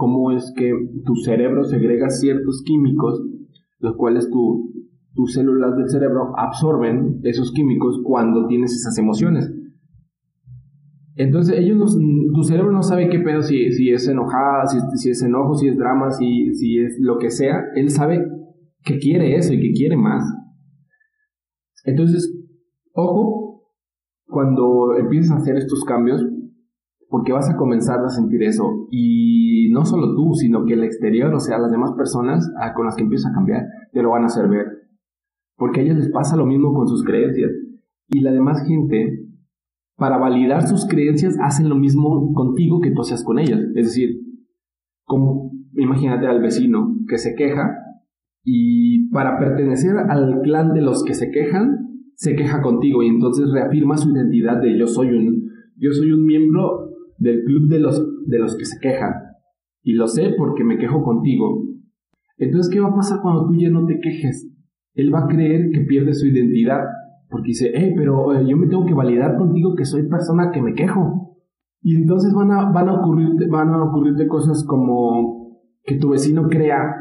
cómo 0.00 0.32
es 0.32 0.50
que 0.56 0.72
tu 1.04 1.14
cerebro 1.14 1.62
segrega 1.62 2.08
ciertos 2.08 2.62
químicos, 2.64 3.22
los 3.80 3.96
cuales 3.96 4.30
tu, 4.30 4.72
tus 5.12 5.34
células 5.34 5.76
del 5.76 5.90
cerebro 5.90 6.32
absorben 6.38 7.20
esos 7.22 7.52
químicos 7.52 8.00
cuando 8.02 8.46
tienes 8.46 8.72
esas 8.72 8.96
emociones. 8.96 9.52
Entonces, 11.16 11.58
ellos 11.58 11.98
tu 12.32 12.42
cerebro 12.44 12.72
no 12.72 12.82
sabe 12.82 13.10
qué 13.10 13.18
pedo, 13.18 13.42
si, 13.42 13.90
es 13.90 14.08
enojada, 14.08 14.64
si, 14.66 15.10
es 15.10 15.22
enojo, 15.22 15.54
si 15.54 15.68
es 15.68 15.76
drama, 15.76 16.10
si, 16.10 16.54
si 16.54 16.78
es 16.78 16.96
lo 16.98 17.18
que 17.18 17.28
sea. 17.28 17.62
Él 17.74 17.90
sabe 17.90 18.26
que 18.82 18.96
quiere 18.98 19.36
eso 19.36 19.52
y 19.52 19.60
que 19.60 19.72
quiere 19.72 19.98
más. 19.98 20.24
Entonces, 21.84 22.34
ojo, 22.94 23.66
cuando 24.24 24.96
empieces 24.96 25.30
a 25.30 25.36
hacer 25.36 25.58
estos 25.58 25.84
cambios, 25.84 26.24
porque 27.10 27.32
vas 27.32 27.50
a 27.50 27.56
comenzar 27.56 27.98
a 28.04 28.08
sentir 28.08 28.42
eso. 28.44 28.86
Y 28.90 29.68
no 29.72 29.84
solo 29.84 30.14
tú, 30.14 30.32
sino 30.34 30.64
que 30.64 30.74
el 30.74 30.84
exterior, 30.84 31.34
o 31.34 31.40
sea, 31.40 31.58
las 31.58 31.72
demás 31.72 31.92
personas 31.96 32.50
con 32.74 32.86
las 32.86 32.94
que 32.94 33.02
empiezas 33.02 33.32
a 33.32 33.34
cambiar, 33.34 33.66
te 33.92 34.00
lo 34.00 34.10
van 34.10 34.22
a 34.22 34.26
hacer 34.26 34.48
ver. 34.48 34.66
Porque 35.56 35.80
a 35.80 35.82
ellos 35.82 35.96
les 35.96 36.10
pasa 36.10 36.36
lo 36.36 36.46
mismo 36.46 36.72
con 36.72 36.86
sus 36.86 37.04
creencias. 37.04 37.50
Y 38.08 38.20
la 38.20 38.30
demás 38.30 38.64
gente 38.66 39.26
para 39.96 40.18
validar 40.18 40.66
sus 40.66 40.86
creencias 40.86 41.36
hacen 41.42 41.68
lo 41.68 41.74
mismo 41.74 42.32
contigo 42.32 42.80
que 42.80 42.92
tú 42.92 43.02
haces 43.02 43.24
con 43.24 43.40
ellas. 43.40 43.60
Es 43.74 43.86
decir, 43.86 44.20
como 45.04 45.50
imagínate 45.76 46.26
al 46.28 46.40
vecino 46.40 46.96
que 47.08 47.18
se 47.18 47.34
queja 47.34 47.76
y 48.44 49.10
para 49.10 49.38
pertenecer 49.38 49.96
al 49.98 50.40
clan 50.42 50.72
de 50.74 50.80
los 50.80 51.02
que 51.04 51.14
se 51.14 51.30
quejan, 51.30 51.88
se 52.14 52.36
queja 52.36 52.62
contigo 52.62 53.02
y 53.02 53.08
entonces 53.08 53.50
reafirma 53.52 53.96
su 53.96 54.10
identidad 54.10 54.60
de 54.60 54.78
yo 54.78 54.86
soy 54.86 55.08
un 55.08 55.50
yo 55.76 55.92
soy 55.92 56.12
un 56.12 56.24
miembro 56.24 56.89
del 57.20 57.44
club 57.44 57.68
de 57.68 57.78
los 57.78 58.26
de 58.26 58.38
los 58.38 58.56
que 58.56 58.64
se 58.64 58.80
quejan 58.80 59.12
y 59.82 59.92
lo 59.92 60.08
sé 60.08 60.34
porque 60.36 60.64
me 60.64 60.78
quejo 60.78 61.02
contigo. 61.02 61.64
Entonces, 62.36 62.72
¿qué 62.72 62.80
va 62.80 62.88
a 62.88 62.94
pasar 62.94 63.20
cuando 63.22 63.46
tú 63.46 63.54
ya 63.54 63.70
no 63.70 63.86
te 63.86 64.00
quejes? 64.00 64.50
Él 64.94 65.14
va 65.14 65.20
a 65.20 65.26
creer 65.28 65.70
que 65.72 65.82
pierde 65.82 66.14
su 66.14 66.26
identidad 66.26 66.84
porque 67.28 67.48
dice, 67.48 67.70
hey, 67.74 67.92
pero 67.96 68.34
eh, 68.34 68.44
yo 68.48 68.56
me 68.56 68.66
tengo 68.66 68.84
que 68.86 68.94
validar 68.94 69.36
contigo 69.36 69.74
que 69.76 69.84
soy 69.84 70.08
persona 70.08 70.50
que 70.50 70.60
me 70.60 70.74
quejo. 70.74 71.36
Y 71.82 71.96
entonces 71.96 72.34
van 72.34 72.50
a, 72.50 72.70
van 72.72 72.88
a, 72.88 72.94
ocurrirte, 72.94 73.46
van 73.46 73.68
a 73.68 73.84
ocurrirte 73.84 74.26
cosas 74.26 74.64
como 74.66 75.60
que 75.84 75.96
tu 75.96 76.10
vecino 76.10 76.48
crea 76.48 76.96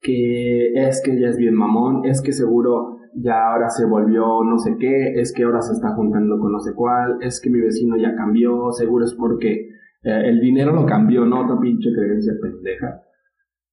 que 0.00 0.72
es 0.74 1.02
que 1.04 1.20
ya 1.20 1.28
es 1.28 1.36
bien 1.36 1.54
mamón, 1.54 2.04
es 2.04 2.22
que 2.22 2.32
seguro 2.32 2.98
ya 3.14 3.52
ahora 3.52 3.68
se 3.68 3.86
volvió 3.86 4.42
no 4.44 4.58
sé 4.58 4.76
qué, 4.78 5.20
es 5.20 5.32
que 5.32 5.44
ahora 5.44 5.60
se 5.60 5.72
está 5.72 5.94
juntando 5.94 6.38
con 6.38 6.52
no 6.52 6.60
sé 6.60 6.74
cuál, 6.74 7.18
es 7.20 7.40
que 7.40 7.50
mi 7.50 7.60
vecino 7.60 7.96
ya 7.96 8.14
cambió, 8.14 8.70
seguro 8.72 9.04
es 9.04 9.14
porque 9.14 9.68
eh, 10.02 10.22
el 10.24 10.40
dinero 10.40 10.72
lo 10.72 10.86
cambió, 10.86 11.24
no 11.24 11.44
otra 11.44 11.58
pinche 11.60 11.90
creencia 11.92 12.32
pendeja 12.40 13.02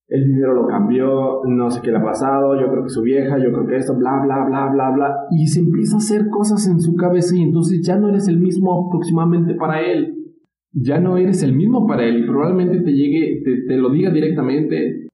el 0.09 0.25
dinero 0.25 0.55
lo 0.55 0.67
cambió, 0.67 1.41
no 1.45 1.69
sé 1.69 1.81
qué 1.83 1.91
le 1.91 1.97
ha 1.97 2.03
pasado, 2.03 2.59
yo 2.59 2.69
creo 2.71 2.83
que 2.83 2.89
su 2.89 3.03
vieja, 3.03 3.37
yo 3.37 3.51
creo 3.51 3.67
que 3.67 3.77
esto, 3.77 3.95
bla, 3.95 4.19
bla, 4.23 4.43
bla, 4.45 4.67
bla, 4.71 4.89
bla. 4.89 5.15
Y 5.29 5.47
se 5.47 5.59
empieza 5.59 5.95
a 5.95 5.99
hacer 5.99 6.29
cosas 6.29 6.67
en 6.67 6.79
su 6.79 6.95
cabeza 6.95 7.35
y 7.35 7.43
entonces 7.43 7.85
ya 7.85 7.95
no 7.95 8.09
eres 8.09 8.27
el 8.27 8.39
mismo 8.39 8.87
aproximadamente 8.87 9.53
para 9.53 9.81
él. 9.81 10.15
Ya 10.71 10.99
no 10.99 11.17
eres 11.17 11.43
el 11.43 11.55
mismo 11.55 11.85
para 11.85 12.05
él 12.05 12.23
y 12.23 12.27
probablemente 12.27 12.79
te 12.79 12.91
llegue, 12.91 13.43
te, 13.67 13.77
lo 13.77 13.91
diga 13.91 14.09
directamente 14.09 15.09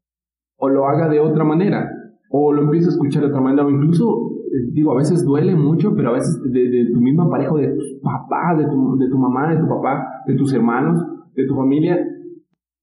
o 0.58 0.70
lo 0.70 0.88
haga 0.88 1.10
de 1.10 1.20
otra 1.20 1.44
manera 1.44 1.92
o 2.38 2.52
lo 2.52 2.64
empiece 2.64 2.88
a 2.88 2.90
escuchar 2.90 3.22
de 3.22 3.30
otra 3.30 3.40
manera 3.40 3.66
o 3.66 3.70
incluso, 3.70 4.32
eh, 4.52 4.70
digo, 4.74 4.92
a 4.92 4.98
veces 4.98 5.24
duele 5.24 5.56
mucho, 5.56 5.96
pero 5.96 6.10
a 6.10 6.14
veces 6.14 6.42
de, 6.44 6.90
tu 6.94 7.00
misma 7.00 7.30
pareja, 7.30 7.56
de 7.56 7.78
tu 7.78 8.02
papá, 8.02 8.56
de 8.58 8.66
tu, 8.66 8.98
de 8.98 9.08
tu 9.08 9.18
mamá, 9.18 9.54
de 9.54 9.62
tu 9.62 9.68
papá, 9.70 10.06
de 10.28 10.36
tus 10.36 10.54
hermanos, 10.54 11.02
de 11.34 11.46
tu 11.48 11.56
familia, 11.56 11.98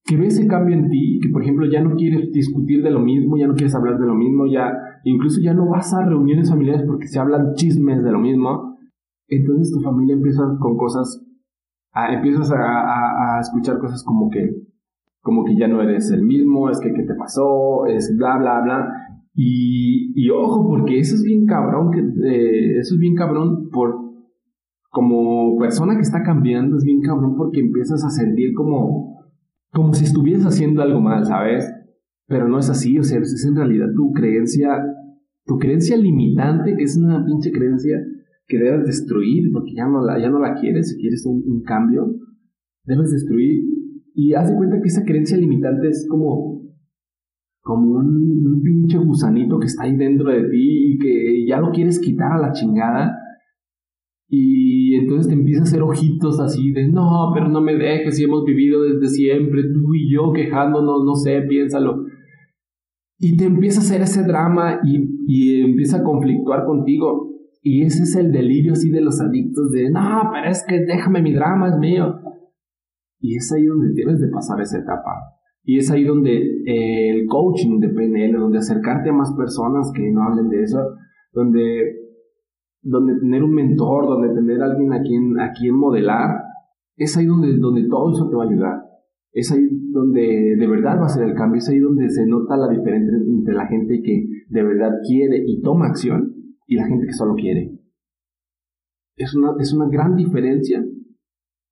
que 0.04 0.16
ve 0.16 0.28
ese 0.28 0.46
cambio 0.46 0.74
en 0.74 0.88
ti, 0.88 1.20
que 1.22 1.28
por 1.28 1.42
ejemplo 1.42 1.66
ya 1.66 1.82
no 1.82 1.96
quieres 1.96 2.32
discutir 2.32 2.82
de 2.82 2.90
lo 2.90 3.00
mismo, 3.00 3.36
ya 3.36 3.46
no 3.46 3.54
quieres 3.54 3.74
hablar 3.74 3.98
de 3.98 4.06
lo 4.06 4.14
mismo, 4.14 4.46
ya 4.46 4.72
incluso 5.04 5.42
ya 5.42 5.52
no 5.52 5.68
vas 5.68 5.92
a 5.92 6.06
reuniones 6.06 6.48
familiares 6.48 6.84
porque 6.86 7.08
se 7.08 7.18
hablan 7.18 7.52
chismes 7.54 8.02
de 8.02 8.10
lo 8.10 8.18
mismo, 8.18 8.78
entonces 9.28 9.70
tu 9.70 9.80
familia 9.80 10.14
empieza 10.14 10.42
con 10.60 10.78
cosas, 10.78 11.22
empiezas 12.10 12.50
a, 12.52 13.38
escuchar 13.40 13.78
cosas 13.78 14.02
como 14.02 14.30
que, 14.30 14.50
como 15.20 15.44
que 15.44 15.56
ya 15.56 15.68
no 15.68 15.82
eres 15.82 16.10
el 16.10 16.22
mismo, 16.22 16.70
es 16.70 16.80
que 16.80 16.94
qué 16.94 17.02
te 17.02 17.14
pasó, 17.14 17.84
es 17.86 18.16
bla 18.16 18.38
bla 18.38 18.60
bla, 18.62 19.01
y, 19.34 20.12
y 20.14 20.30
ojo 20.30 20.68
porque 20.68 20.98
eso 20.98 21.14
es 21.14 21.22
bien 21.22 21.46
cabrón, 21.46 21.90
que, 21.90 22.00
eh, 22.00 22.78
eso 22.78 22.94
es 22.94 23.00
bien 23.00 23.14
cabrón 23.14 23.68
por 23.70 24.00
como 24.90 25.56
persona 25.58 25.94
que 25.94 26.02
está 26.02 26.22
cambiando, 26.22 26.76
es 26.76 26.84
bien 26.84 27.00
cabrón 27.00 27.34
porque 27.36 27.60
empiezas 27.60 28.04
a 28.04 28.10
sentir 28.10 28.52
como 28.54 29.12
como 29.72 29.94
si 29.94 30.04
estuvieras 30.04 30.44
haciendo 30.44 30.82
algo 30.82 31.00
mal, 31.00 31.24
¿sabes? 31.24 31.64
Pero 32.26 32.46
no 32.46 32.58
es 32.58 32.68
así, 32.68 32.98
o 32.98 33.02
sea, 33.02 33.18
es 33.18 33.44
en 33.46 33.56
realidad 33.56 33.86
tu 33.96 34.12
creencia, 34.12 34.68
tu 35.44 35.58
creencia 35.58 35.96
limitante, 35.96 36.76
que 36.76 36.84
es 36.84 36.96
una 36.96 37.24
pinche 37.24 37.50
creencia 37.50 37.98
que 38.46 38.58
debes 38.58 38.86
destruir 38.86 39.50
porque 39.52 39.72
ya 39.74 39.86
no 39.86 40.04
la, 40.04 40.20
ya 40.20 40.28
no 40.28 40.38
la 40.38 40.54
quieres, 40.54 40.90
si 40.90 41.00
quieres 41.00 41.24
un, 41.26 41.62
cambio, 41.62 42.14
debes 42.84 43.10
destruir. 43.10 43.62
Y 44.14 44.34
haz 44.34 44.50
de 44.50 44.56
cuenta 44.56 44.80
que 44.80 44.88
esa 44.88 45.04
creencia 45.04 45.38
limitante 45.38 45.88
es 45.88 46.06
como, 46.08 46.51
como 47.62 47.98
un, 47.98 48.46
un 48.46 48.60
pinche 48.62 48.98
gusanito 48.98 49.58
que 49.58 49.66
está 49.66 49.84
ahí 49.84 49.96
dentro 49.96 50.30
de 50.30 50.48
ti 50.50 50.94
y 50.94 50.98
que 50.98 51.46
ya 51.46 51.58
lo 51.60 51.70
quieres 51.70 52.00
quitar 52.00 52.32
a 52.32 52.38
la 52.38 52.52
chingada 52.52 53.16
y 54.34 54.94
entonces 54.94 55.28
te 55.28 55.34
empieza 55.34 55.60
a 55.60 55.64
hacer 55.64 55.82
ojitos 55.82 56.40
así 56.40 56.72
de, 56.72 56.88
no, 56.88 57.32
pero 57.34 57.50
no 57.50 57.60
me 57.60 57.74
dejes 57.74 58.16
si 58.16 58.24
hemos 58.24 58.46
vivido 58.46 58.82
desde 58.82 59.08
siempre, 59.08 59.62
tú 59.64 59.94
y 59.94 60.10
yo 60.10 60.32
quejándonos, 60.32 61.04
no 61.04 61.14
sé, 61.16 61.42
piénsalo. 61.42 62.06
Y 63.18 63.36
te 63.36 63.44
empieza 63.44 63.80
a 63.80 63.82
hacer 63.82 64.00
ese 64.00 64.22
drama 64.24 64.80
y, 64.84 65.06
y 65.26 65.60
empieza 65.60 65.98
a 65.98 66.02
conflictuar 66.02 66.64
contigo. 66.64 67.28
Y 67.60 67.82
ese 67.82 68.04
es 68.04 68.16
el 68.16 68.32
delirio 68.32 68.72
así 68.72 68.88
de 68.88 69.02
los 69.02 69.20
adictos 69.20 69.70
de, 69.70 69.90
no, 69.90 70.30
pero 70.32 70.48
es 70.50 70.64
que 70.66 70.80
déjame 70.80 71.20
mi 71.20 71.34
drama, 71.34 71.68
es 71.68 71.78
mío. 71.78 72.14
Y 73.20 73.36
es 73.36 73.52
ahí 73.52 73.66
donde 73.66 73.92
tienes 73.92 74.18
de 74.18 74.28
pasar 74.28 74.58
esa 74.62 74.78
etapa. 74.78 75.12
Y 75.64 75.78
es 75.78 75.90
ahí 75.90 76.04
donde 76.04 76.36
eh, 76.66 77.10
el 77.10 77.26
coaching 77.26 77.78
de 77.78 77.88
PNL, 77.88 78.38
donde 78.38 78.58
acercarte 78.58 79.10
a 79.10 79.12
más 79.12 79.32
personas 79.34 79.92
que 79.94 80.10
no 80.10 80.22
hablen 80.24 80.48
de 80.48 80.62
eso, 80.62 80.80
donde 81.32 82.02
donde 82.82 83.18
tener 83.20 83.44
un 83.44 83.54
mentor, 83.54 84.06
donde 84.06 84.34
tener 84.34 84.60
alguien 84.60 84.92
a 84.92 85.02
quien, 85.02 85.40
a 85.40 85.52
quien 85.52 85.76
modelar, 85.76 86.42
es 86.96 87.16
ahí 87.16 87.26
donde, 87.26 87.56
donde 87.56 87.88
todo 87.88 88.10
eso 88.10 88.28
te 88.28 88.36
va 88.36 88.44
a 88.44 88.48
ayudar. 88.48 88.82
Es 89.32 89.50
ahí 89.52 89.66
donde 89.92 90.56
de 90.58 90.66
verdad 90.66 91.00
va 91.00 91.06
a 91.06 91.08
ser 91.08 91.28
el 91.28 91.34
cambio, 91.34 91.58
es 91.58 91.68
ahí 91.68 91.78
donde 91.78 92.08
se 92.10 92.26
nota 92.26 92.56
la 92.56 92.68
diferencia 92.68 93.16
entre 93.16 93.54
la 93.54 93.66
gente 93.66 94.02
que 94.02 94.26
de 94.48 94.62
verdad 94.62 94.92
quiere 95.06 95.42
y 95.46 95.62
toma 95.62 95.86
acción 95.86 96.34
y 96.66 96.74
la 96.74 96.86
gente 96.86 97.06
que 97.06 97.12
solo 97.12 97.34
quiere. 97.34 97.78
Es 99.16 99.34
una, 99.34 99.54
es 99.58 99.72
una 99.72 99.88
gran 99.88 100.16
diferencia 100.16 100.84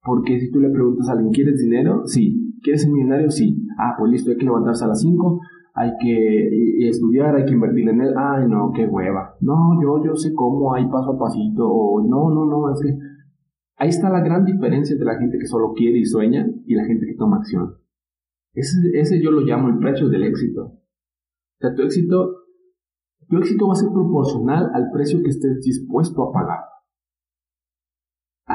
porque 0.02 0.40
si 0.40 0.50
tú 0.50 0.60
le 0.60 0.70
preguntas 0.70 1.08
a 1.08 1.12
alguien, 1.12 1.32
¿quieres 1.32 1.60
dinero? 1.60 2.06
Sí. 2.06 2.39
¿Quieres 2.62 2.82
ser 2.82 2.90
millonario? 2.90 3.30
Sí. 3.30 3.66
Ah, 3.78 3.94
pues 3.98 4.10
listo, 4.10 4.30
hay 4.30 4.36
que 4.36 4.44
levantarse 4.44 4.84
a 4.84 4.88
las 4.88 5.00
5, 5.00 5.40
hay 5.74 5.92
que 6.00 6.88
estudiar, 6.88 7.36
hay 7.36 7.44
que 7.44 7.54
invertir 7.54 7.88
en 7.88 8.00
él. 8.00 8.14
Ay, 8.16 8.48
no, 8.48 8.72
qué 8.74 8.86
hueva. 8.86 9.36
No, 9.40 9.80
yo, 9.82 10.04
yo 10.04 10.14
sé 10.14 10.34
cómo, 10.34 10.74
hay 10.74 10.86
paso 10.88 11.12
a 11.12 11.18
pasito. 11.18 11.68
O 11.68 12.02
no, 12.02 12.30
no, 12.30 12.44
no, 12.46 12.72
es 12.72 12.80
que 12.80 12.98
Ahí 13.80 13.88
está 13.88 14.10
la 14.10 14.20
gran 14.20 14.44
diferencia 14.44 14.92
entre 14.92 15.06
la 15.06 15.18
gente 15.18 15.38
que 15.38 15.46
solo 15.46 15.72
quiere 15.72 15.98
y 15.98 16.04
sueña 16.04 16.46
y 16.66 16.74
la 16.74 16.84
gente 16.84 17.06
que 17.06 17.14
toma 17.14 17.38
acción. 17.38 17.78
Ese, 18.52 18.76
ese 18.92 19.22
yo 19.22 19.30
lo 19.30 19.40
llamo 19.40 19.68
el 19.68 19.78
precio 19.78 20.10
del 20.10 20.24
éxito. 20.24 20.64
O 20.64 21.58
sea, 21.58 21.74
tu 21.74 21.80
éxito, 21.80 22.44
tu 23.26 23.38
éxito 23.38 23.66
va 23.66 23.72
a 23.72 23.76
ser 23.76 23.88
proporcional 23.88 24.70
al 24.74 24.90
precio 24.92 25.22
que 25.22 25.30
estés 25.30 25.62
dispuesto 25.62 26.22
a 26.24 26.30
pagar. 26.30 26.58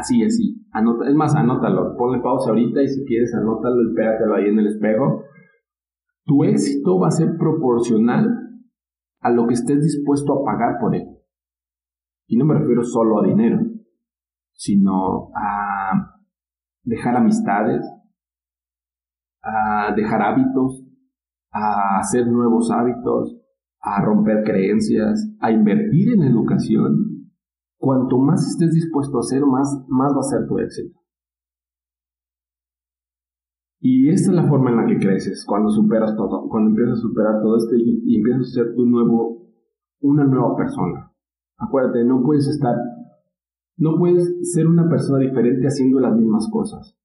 Así, 0.05 0.23
así. 0.23 0.67
Anota, 0.71 1.09
es 1.09 1.15
más, 1.15 1.35
anótalo. 1.35 1.97
Ponle 1.97 2.21
pausa 2.21 2.51
ahorita 2.51 2.79
y 2.83 2.87
si 2.87 3.03
quieres 3.05 3.33
anótalo 3.33 3.81
y 3.81 3.95
pégatelo 3.95 4.35
ahí 4.35 4.45
en 4.49 4.59
el 4.59 4.67
espejo. 4.67 5.23
Tu 6.25 6.43
éxito 6.43 6.99
va 6.99 7.07
a 7.07 7.11
ser 7.11 7.37
proporcional 7.39 8.61
a 9.21 9.31
lo 9.31 9.47
que 9.47 9.55
estés 9.55 9.81
dispuesto 9.81 10.33
a 10.33 10.45
pagar 10.45 10.77
por 10.79 10.95
él. 10.95 11.07
Y 12.27 12.37
no 12.37 12.45
me 12.45 12.53
refiero 12.53 12.83
solo 12.83 13.19
a 13.19 13.25
dinero, 13.25 13.59
sino 14.53 15.31
a 15.35 16.19
dejar 16.83 17.15
amistades, 17.15 17.83
a 19.41 19.91
dejar 19.95 20.21
hábitos, 20.21 20.85
a 21.51 21.97
hacer 21.97 22.27
nuevos 22.27 22.69
hábitos, 22.69 23.41
a 23.81 24.01
romper 24.01 24.43
creencias, 24.43 25.31
a 25.39 25.51
invertir 25.51 26.13
en 26.13 26.23
educación. 26.23 27.04
Cuanto 27.85 28.17
más 28.17 28.43
estés 28.47 28.73
dispuesto 28.73 29.17
a 29.17 29.19
hacer, 29.19 29.45
más, 29.45 29.85
más 29.87 30.11
va 30.11 30.21
a 30.21 30.23
ser 30.23 30.47
tu 30.47 30.57
éxito. 30.57 30.99
Y 33.79 34.09
esta 34.09 34.31
es 34.31 34.35
la 34.37 34.47
forma 34.47 34.71
en 34.71 34.77
la 34.77 34.87
que 34.87 34.97
creces, 34.97 35.45
cuando 35.47 35.69
superas 35.69 36.15
todo, 36.15 36.49
cuando 36.49 36.71
empiezas 36.71 36.97
a 36.97 37.01
superar 37.03 37.43
todo 37.43 37.57
esto 37.57 37.75
y, 37.75 38.17
empiezas 38.17 38.41
a 38.41 38.63
ser 38.63 38.75
tu 38.75 38.87
nuevo, 38.87 39.51
una 40.01 40.23
nueva 40.23 40.55
persona. 40.55 41.13
Acuérdate, 41.59 42.03
no 42.05 42.23
puedes 42.23 42.47
estar, 42.47 42.75
no 43.77 43.99
puedes 43.99 44.51
ser 44.51 44.65
una 44.65 44.89
persona 44.89 45.19
diferente 45.19 45.67
haciendo 45.67 45.99
las 45.99 46.15
mismas 46.15 46.49
cosas. 46.51 46.97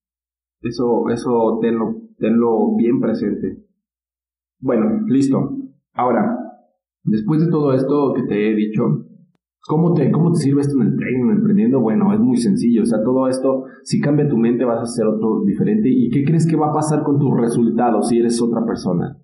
Eso, 0.63 1.11
eso 1.11 1.59
tenlo, 1.61 1.95
tenlo 2.17 2.75
bien 2.77 3.01
presente. 3.01 3.67
Bueno, 4.61 5.07
listo. 5.09 5.59
Ahora, 5.93 6.39
después 7.05 7.45
de 7.45 7.51
todo 7.51 7.75
esto 7.75 8.15
que 8.15 8.23
te 8.23 8.51
he 8.51 8.55
dicho, 8.55 9.10
¿Cómo 9.67 9.93
te, 9.93 10.11
¿Cómo 10.11 10.33
te 10.33 10.39
sirve 10.39 10.63
esto 10.63 10.81
en 10.81 10.89
el 10.89 10.97
trading, 10.97 11.25
en 11.25 11.31
emprendiendo? 11.33 11.81
Bueno, 11.81 12.13
es 12.15 12.21
muy 12.21 12.37
sencillo. 12.39 12.83
O 12.83 12.87
sea, 12.87 13.03
todo 13.03 13.29
esto, 13.29 13.65
si 13.83 14.01
cambia 14.01 14.29
tu 14.29 14.39
mente, 14.39 14.65
vas 14.65 14.83
a 14.83 14.87
ser 14.87 15.07
otro 15.07 15.43
diferente. 15.45 15.89
¿Y 15.91 16.11
qué 16.11 16.25
crees 16.25 16.47
que 16.47 16.57
va 16.57 16.69
a 16.69 16.73
pasar 16.73 17.03
con 17.03 17.19
tus 17.19 17.37
resultados 17.39 18.09
si 18.09 18.19
eres 18.19 18.41
otra 18.41 18.65
persona? 18.65 19.19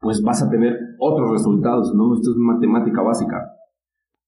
Pues 0.00 0.22
vas 0.22 0.42
a 0.42 0.50
tener 0.50 0.76
otros 0.98 1.30
resultados, 1.30 1.94
¿no? 1.94 2.14
Esto 2.14 2.30
es 2.30 2.36
matemática 2.38 3.02
básica. 3.02 3.36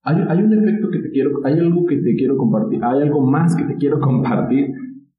Hay, 0.03 0.17
hay 0.27 0.43
un 0.43 0.53
efecto 0.53 0.89
que 0.89 0.99
te 0.99 1.09
quiero, 1.11 1.31
hay 1.43 1.59
algo 1.59 1.85
que 1.85 1.97
te 1.97 2.15
quiero 2.15 2.37
compartir, 2.37 2.83
hay 2.83 3.01
algo 3.01 3.21
más 3.25 3.55
que 3.55 3.63
te 3.65 3.75
quiero 3.75 3.99
compartir, 4.01 4.67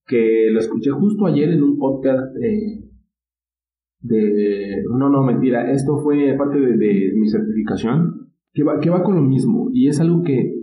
que 0.07 0.49
lo 0.51 0.61
escuché 0.61 0.91
justo 0.91 1.27
ayer 1.27 1.51
en 1.51 1.63
un 1.63 1.79
podcast 1.79 2.35
de, 2.35 2.91
de 4.01 4.85
no, 4.91 5.09
no, 5.09 5.23
mentira, 5.23 5.71
esto 5.71 5.99
fue 5.99 6.35
parte 6.39 6.59
de 6.59 7.13
mi 7.17 7.27
certificación 7.29 8.25
que 8.55 8.63
va, 8.63 8.81
que 8.81 8.89
va 8.89 9.03
con 9.03 9.17
lo 9.17 9.23
mismo 9.23 9.69
y 9.73 9.89
es 9.89 10.01
algo 10.01 10.23
que, 10.23 10.55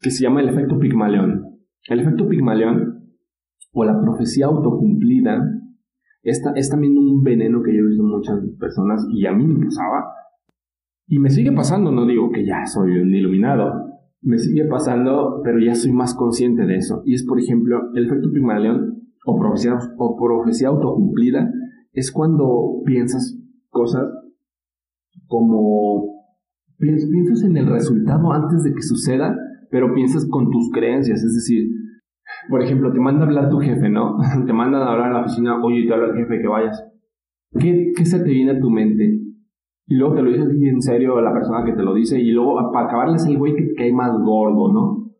que 0.00 0.10
se 0.10 0.22
llama 0.22 0.42
el 0.42 0.50
efecto 0.50 0.78
Pigmalión. 0.78 1.58
El 1.88 2.00
efecto 2.00 2.28
Pigmalión 2.28 3.08
o 3.72 3.84
la 3.84 4.00
profecía 4.00 4.46
autocumplida 4.46 5.42
es, 6.22 6.42
es 6.54 6.70
también 6.70 6.96
un 6.96 7.22
veneno 7.22 7.62
que 7.62 7.74
yo 7.74 7.80
he 7.82 7.86
visto 7.88 8.02
en 8.02 8.10
muchas 8.10 8.38
personas 8.60 9.04
y 9.10 9.26
a 9.26 9.32
mí 9.32 9.46
me 9.46 9.64
pasaba 9.64 10.04
y 11.08 11.18
me 11.18 11.30
sigue 11.30 11.52
pasando, 11.52 11.90
no 11.90 12.06
digo 12.06 12.30
que 12.30 12.46
ya 12.46 12.64
soy 12.66 12.98
un 12.98 13.12
iluminado, 13.12 13.92
me 14.20 14.38
sigue 14.38 14.66
pasando, 14.66 15.40
pero 15.42 15.58
ya 15.58 15.74
soy 15.74 15.92
más 15.92 16.14
consciente 16.14 16.64
de 16.64 16.76
eso. 16.76 17.02
Y 17.04 17.14
es, 17.14 17.24
por 17.26 17.40
ejemplo, 17.40 17.90
el 17.94 18.06
efecto 18.06 18.30
Pigmalión 18.30 19.02
o 19.26 19.38
profecía, 19.38 19.78
o 19.98 20.16
profecía 20.16 20.68
autocumplida 20.68 21.50
es 21.92 22.12
cuando 22.12 22.82
piensas 22.84 23.38
cosas 23.68 24.04
como 25.26 26.21
piensas 26.82 27.44
en 27.44 27.56
el 27.56 27.66
resultado 27.66 28.32
antes 28.32 28.64
de 28.64 28.74
que 28.74 28.82
suceda, 28.82 29.36
pero 29.70 29.94
piensas 29.94 30.26
con 30.28 30.50
tus 30.50 30.70
creencias, 30.72 31.22
es 31.22 31.34
decir, 31.34 31.68
por 32.48 32.62
ejemplo, 32.62 32.92
te 32.92 32.98
manda 32.98 33.24
a 33.24 33.26
hablar 33.26 33.48
tu 33.48 33.58
jefe, 33.58 33.88
¿no? 33.88 34.18
te 34.46 34.52
mandan 34.52 34.82
a 34.82 34.92
hablar 34.92 35.10
a 35.10 35.14
la 35.14 35.20
oficina, 35.20 35.62
oye, 35.62 35.86
te 35.86 35.94
habla 35.94 36.08
el 36.08 36.16
jefe 36.16 36.40
que 36.40 36.48
vayas. 36.48 36.84
¿Qué, 37.58 37.92
¿Qué 37.96 38.04
se 38.04 38.18
te 38.18 38.30
viene 38.30 38.52
a 38.52 38.60
tu 38.60 38.70
mente? 38.70 39.04
Y 39.86 39.96
luego 39.96 40.14
te 40.14 40.22
lo 40.22 40.30
dice 40.30 40.68
en 40.68 40.80
serio 40.80 41.20
la 41.20 41.32
persona 41.32 41.64
que 41.64 41.72
te 41.72 41.82
lo 41.82 41.94
dice, 41.94 42.20
y 42.20 42.30
luego 42.32 42.72
para 42.72 42.86
acabarles 42.86 43.26
el 43.26 43.38
güey 43.38 43.54
que 43.54 43.74
cae 43.74 43.92
más 43.92 44.12
gordo, 44.18 44.72
¿no? 44.72 45.12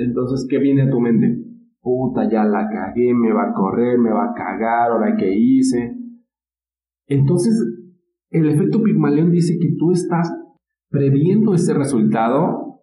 Entonces, 0.00 0.46
¿qué 0.48 0.58
viene 0.58 0.82
a 0.82 0.90
tu 0.90 1.00
mente? 1.00 1.42
Puta, 1.80 2.28
ya 2.28 2.44
la 2.44 2.68
cagué, 2.68 3.14
me 3.14 3.32
va 3.32 3.50
a 3.50 3.52
correr, 3.52 3.98
me 3.98 4.10
va 4.10 4.30
a 4.30 4.34
cagar, 4.34 4.90
ahora 4.90 5.16
qué 5.16 5.36
hice. 5.36 5.94
Entonces, 7.06 7.54
el 8.30 8.48
efecto 8.48 8.82
Pigmalión 8.82 9.30
dice 9.30 9.58
que 9.60 9.76
tú 9.78 9.92
estás 9.92 10.32
previendo 10.90 11.54
ese 11.54 11.74
resultado, 11.74 12.82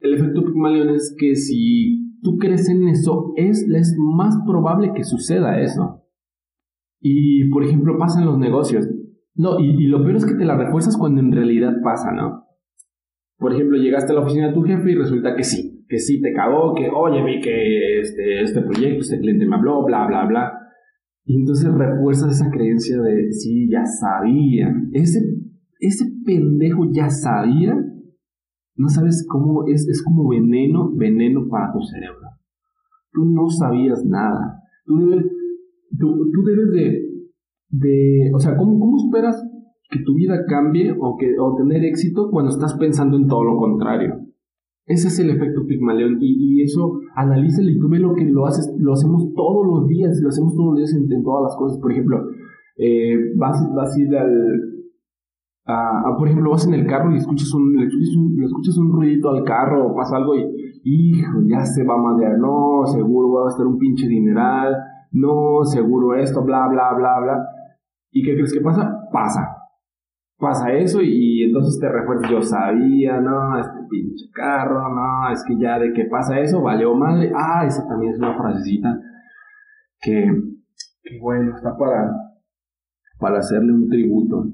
el 0.00 0.14
efecto 0.14 0.44
Pygmalion 0.44 0.90
es 0.90 1.14
que 1.18 1.34
si 1.34 2.20
tú 2.22 2.36
crees 2.38 2.68
en 2.68 2.88
eso, 2.88 3.32
es, 3.36 3.68
es 3.68 3.96
más 3.98 4.36
probable 4.46 4.92
que 4.94 5.04
suceda 5.04 5.60
eso. 5.60 6.02
Y, 7.00 7.48
por 7.50 7.64
ejemplo, 7.64 7.98
pasa 7.98 8.20
en 8.20 8.26
los 8.26 8.38
negocios. 8.38 8.88
No, 9.34 9.60
y, 9.60 9.86
lo 9.86 10.02
peor 10.02 10.16
es 10.16 10.26
que 10.26 10.34
te 10.34 10.44
la 10.44 10.56
refuerzas 10.56 10.96
cuando 10.96 11.20
en 11.20 11.30
realidad 11.30 11.74
pasa, 11.82 12.12
¿no? 12.12 12.46
Por 13.38 13.52
ejemplo, 13.52 13.76
llegaste 13.76 14.12
a 14.12 14.16
la 14.16 14.22
oficina 14.22 14.48
de 14.48 14.54
tu 14.54 14.62
jefe 14.62 14.92
y 14.92 14.94
resulta 14.94 15.36
que 15.36 15.44
sí, 15.44 15.84
que 15.88 15.98
sí 15.98 16.22
te 16.22 16.32
cagó, 16.32 16.74
que 16.74 16.88
oye, 16.88 17.22
vi 17.22 17.40
que 17.40 18.00
este, 18.00 18.42
este 18.42 18.62
proyecto, 18.62 19.00
este 19.00 19.20
cliente 19.20 19.46
me 19.46 19.56
habló, 19.56 19.84
bla, 19.84 20.06
bla, 20.06 20.24
bla. 20.24 20.52
Y 21.26 21.36
entonces 21.40 21.70
refuerzas 21.72 22.40
esa 22.40 22.50
creencia 22.50 22.98
de, 23.00 23.30
sí, 23.32 23.68
ya 23.70 23.84
sabía. 23.84 24.72
Ese 24.92 25.20
ese 25.86 26.06
pendejo 26.24 26.90
ya 26.92 27.08
sabía, 27.08 27.74
no 28.76 28.88
sabes 28.88 29.26
cómo 29.28 29.66
es, 29.66 29.88
es 29.88 30.02
como 30.02 30.28
veneno, 30.28 30.92
veneno 30.94 31.48
para 31.48 31.72
tu 31.72 31.80
cerebro. 31.80 32.28
Tú 33.12 33.24
no 33.24 33.48
sabías 33.48 34.04
nada. 34.04 34.60
Tú 34.84 34.98
debes, 34.98 35.24
tú, 35.98 36.42
debes 36.44 36.70
de, 36.72 37.06
de, 37.70 38.30
o 38.34 38.38
sea, 38.38 38.56
¿cómo, 38.56 38.78
¿cómo 38.78 38.96
esperas 38.98 39.42
que 39.90 40.00
tu 40.04 40.14
vida 40.14 40.44
cambie 40.46 40.92
o, 40.98 41.16
que, 41.16 41.38
o 41.38 41.56
tener 41.56 41.84
éxito 41.84 42.28
cuando 42.30 42.50
estás 42.50 42.76
pensando 42.78 43.16
en 43.16 43.26
todo 43.26 43.44
lo 43.44 43.56
contrario? 43.56 44.14
Ese 44.84 45.08
es 45.08 45.18
el 45.18 45.30
efecto 45.30 45.66
Pigmalión 45.66 46.18
y, 46.20 46.62
eso 46.62 47.00
analízalo 47.16 47.70
y 47.70 47.78
tú 47.78 47.88
ves 47.88 48.00
lo 48.00 48.14
que 48.14 48.24
lo 48.24 48.46
haces, 48.46 48.72
lo 48.78 48.92
hacemos 48.92 49.32
todos 49.34 49.66
los 49.66 49.88
días, 49.88 50.20
lo 50.22 50.28
hacemos 50.28 50.54
todos 50.54 50.74
los 50.74 50.78
días 50.78 50.94
en, 50.94 51.22
todas 51.22 51.42
las 51.44 51.56
cosas. 51.56 51.80
Por 51.80 51.92
ejemplo, 51.92 52.18
eh, 52.76 53.16
vas, 53.36 53.56
vas 53.74 53.96
a 53.96 54.00
ir 54.00 54.16
al, 54.16 54.75
por 55.66 56.28
ejemplo, 56.28 56.50
vas 56.52 56.66
en 56.66 56.74
el 56.74 56.86
carro 56.86 57.12
y 57.12 57.16
escuchas 57.16 57.52
un, 57.54 57.74
le, 57.74 57.86
escuchas 57.86 58.76
un, 58.78 58.92
ruidito 58.92 59.30
al 59.30 59.42
carro 59.42 59.88
o 59.88 59.96
pasa 59.96 60.16
algo 60.16 60.36
y, 60.36 60.46
hijo, 60.84 61.40
ya 61.46 61.64
se 61.64 61.84
va 61.84 61.94
a 61.94 62.02
madrear, 62.02 62.38
no, 62.38 62.86
seguro 62.86 63.32
va 63.32 63.46
a 63.46 63.50
estar 63.50 63.66
un 63.66 63.78
pinche 63.78 64.06
dineral, 64.06 64.76
no, 65.10 65.64
seguro 65.64 66.14
esto, 66.14 66.44
bla, 66.44 66.68
bla, 66.68 66.94
bla, 66.94 67.20
bla. 67.20 67.48
¿Y 68.12 68.22
qué 68.22 68.34
crees 68.34 68.52
que 68.52 68.60
pasa? 68.60 69.08
Pasa. 69.12 69.56
Pasa 70.38 70.70
eso 70.72 71.00
y, 71.02 71.44
entonces 71.44 71.80
te 71.80 71.88
refuerzas, 71.88 72.30
yo 72.30 72.42
sabía, 72.42 73.20
no, 73.20 73.58
este 73.58 73.78
pinche 73.88 74.26
carro, 74.32 74.94
no, 74.94 75.30
es 75.32 75.42
que 75.48 75.58
ya 75.58 75.78
de 75.78 75.92
que 75.92 76.04
pasa 76.04 76.38
eso, 76.38 76.62
valió 76.62 76.94
madre. 76.94 77.32
Ah, 77.34 77.64
esa 77.66 77.88
también 77.88 78.12
es 78.12 78.18
una 78.18 78.36
frasecita 78.36 79.00
que, 80.00 80.30
que 81.02 81.18
bueno, 81.20 81.56
está 81.56 81.76
para, 81.76 82.14
para 83.18 83.38
hacerle 83.38 83.72
un 83.72 83.88
tributo. 83.88 84.52